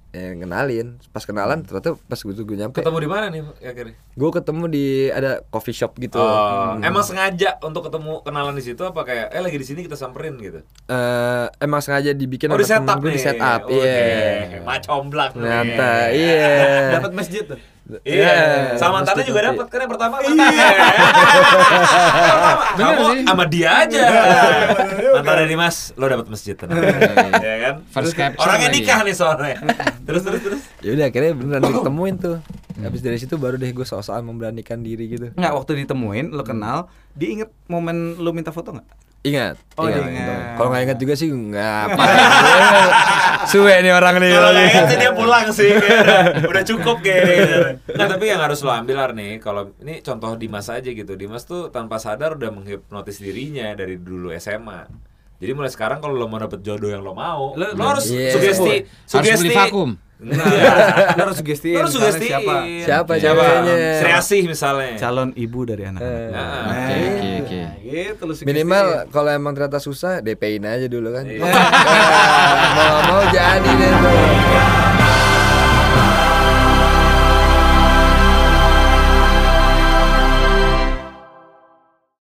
yang 0.09 0.41
kenalin, 0.41 0.87
pas 1.13 1.21
kenalan 1.21 1.61
ternyata 1.61 1.93
pas 2.01 2.17
gue 2.17 2.33
gue 2.33 2.57
nyampe, 2.57 2.81
Ketemu 2.81 2.97
di 2.97 3.09
mana 3.09 3.29
nih 3.29 3.45
akhirnya? 3.61 3.93
gue 3.93 4.29
ketemu 4.33 4.63
di 4.65 4.85
ada 5.07 5.45
coffee 5.47 5.71
shop 5.71 5.95
gitu. 5.97 6.17
Oh, 6.17 6.81
emang 6.81 7.05
sengaja 7.05 7.61
untuk 7.61 7.85
ketemu 7.85 8.25
kenalan 8.25 8.51
di 8.51 8.65
situ 8.65 8.81
apa 8.81 9.05
kayak 9.05 9.29
eh 9.29 9.37
lagi 9.37 9.55
di 9.55 9.67
sini 9.69 9.85
kita 9.85 9.93
samperin 9.93 10.41
gitu? 10.41 10.65
Eh, 10.89 11.45
emang 11.61 11.77
sengaja 11.79 12.09
dibikin 12.11 12.49
Oh 12.49 12.57
di 12.57 12.65
setup 12.65 12.97
nih. 12.99 13.13
di 13.13 13.21
setup, 13.21 13.61
iya. 13.69 14.65
Macomblak 14.65 15.37
nih. 15.37 15.45
Ternyata, 15.45 15.91
iya. 16.09 16.49
Dapat 16.97 17.11
masjid 17.13 17.45
tuh. 17.45 17.59
Iya, 17.89 17.99
Iya, 18.05 18.33
sama 18.77 19.01
mantannya 19.01 19.19
mesti 19.19 19.31
juga 19.33 19.41
dapat 19.43 19.65
kan 19.65 19.79
yang 19.81 19.89
pertama 19.89 20.13
mantannya. 20.15 20.45
Bener 22.69 22.85
Kamu 22.85 23.01
sih. 23.09 23.19
sama 23.25 23.43
dia 23.45 23.69
aja. 23.81 24.01
Mantannya 25.17 25.45
Dimas, 25.45 25.77
lo 25.93 26.05
dapat 26.05 26.25
masjid 26.29 26.53
tenang. 26.53 26.77
Iya 26.79 27.55
kan? 27.59 27.73
First 27.89 28.13
caption 28.13 28.39
Orangnya 28.39 28.69
nikah 28.69 28.99
nih 29.01 29.13
soalnya. 29.13 29.57
Terus 30.05 30.21
terus 30.21 30.41
terus. 30.41 30.61
Ya 30.79 30.89
udah 30.93 31.05
akhirnya 31.09 31.31
beneran 31.33 31.61
ditemuin 31.73 32.15
tuh. 32.17 32.37
Habis 32.79 33.01
dari 33.01 33.17
situ 33.17 33.35
baru 33.35 33.57
deh 33.57 33.69
gue 33.69 33.83
soal-soal 33.83 34.21
memberanikan 34.21 34.79
diri 34.79 35.09
gitu. 35.09 35.25
Nggak, 35.33 35.51
waktu 35.51 35.83
ditemuin, 35.83 36.29
lu 36.29 36.41
kenal, 36.41 36.87
dia 37.11 37.29
inget 37.33 37.49
momen 37.67 38.15
lu 38.15 38.31
minta 38.31 38.49
foto 38.49 38.71
nggak? 38.71 38.87
Ingat. 39.19 39.55
Oh, 39.75 39.83
ingat. 39.83 40.03
ingat. 40.05 40.55
Kalau 40.55 40.69
nggak 40.71 40.83
ingat 40.85 40.97
juga 40.97 41.13
sih 41.13 41.27
nggak 41.27 41.75
apa. 41.85 42.03
Suwe 43.45 43.73
nih 43.79 43.91
orang 43.91 44.15
nih. 44.17 44.31
Kalau 44.31 44.49
nggak 44.49 44.67
ingat 44.69 44.85
sih 44.85 44.97
dia 44.97 45.11
pulang 45.11 45.45
sih 45.49 45.69
kayaknya. 45.73 46.19
Udah 46.51 46.63
cukup 46.63 46.97
kayaknya. 46.99 47.59
Nah, 47.93 48.07
tapi 48.07 48.25
yang 48.25 48.39
harus 48.39 48.59
lo 48.59 48.71
ambil 48.71 48.95
Ar, 48.97 49.11
nih 49.11 49.37
kalau 49.37 49.75
ini 49.77 49.99
contoh 49.99 50.35
Dimas 50.35 50.67
aja 50.67 50.87
gitu. 50.87 51.13
Dimas 51.13 51.43
tuh 51.43 51.67
tanpa 51.67 51.97
sadar 51.97 52.35
udah 52.35 52.47
menghipnotis 52.49 53.19
dirinya 53.19 53.71
dari 53.73 53.95
dulu 53.95 54.31
SMA. 54.33 54.87
Jadi 55.39 55.51
mulai 55.51 55.67
sekarang 55.67 55.99
kalau 55.99 56.15
lo 56.15 56.27
mau 56.27 56.35
dapet 56.37 56.59
jodoh 56.59 56.87
yang 56.87 56.99
lo 56.99 57.11
mau, 57.11 57.55
Lo- 57.55 57.71
lo, 57.71 57.83
harus 57.85 58.11
Iya. 58.11 58.35
sugesti 58.35 58.83
harus 58.83 59.39
beli 59.39 59.39
sugesti 59.39 59.55
vakum 59.55 59.89
Nah, 60.19 60.35
Lu 61.15 61.21
harus 61.23 61.39
sugestiin 61.39 61.73
Lu 61.73 61.87
harus 61.87 61.95
sugestiin. 61.95 62.27
siapa 62.27 62.55
Siapa 62.83 63.11
Siapa? 63.15 63.43
Asih 64.13 64.43
misalnya. 64.45 64.99
calon 64.99 65.31
ibu 65.33 65.63
dari 65.63 65.87
anak. 65.87 66.03
Eh. 66.03 66.27
Nah, 66.27 66.59
Oke, 66.67 66.91
oke, 66.91 67.29
oke. 67.39 67.61
Gitu 67.81 68.21
lu 68.21 68.33
sugestiin. 68.33 68.51
Minimal 68.51 68.85
kalau 69.09 69.31
emang 69.31 69.55
ternyata 69.55 69.79
susah 69.79 70.19
DP-in 70.19 70.67
aja 70.67 70.85
dulu 70.85 71.07
kan. 71.09 71.23
Iya. 71.23 71.39
Nah, 71.39 71.55
mau 72.75 72.97
mau 73.07 73.23
jadi 73.25 73.71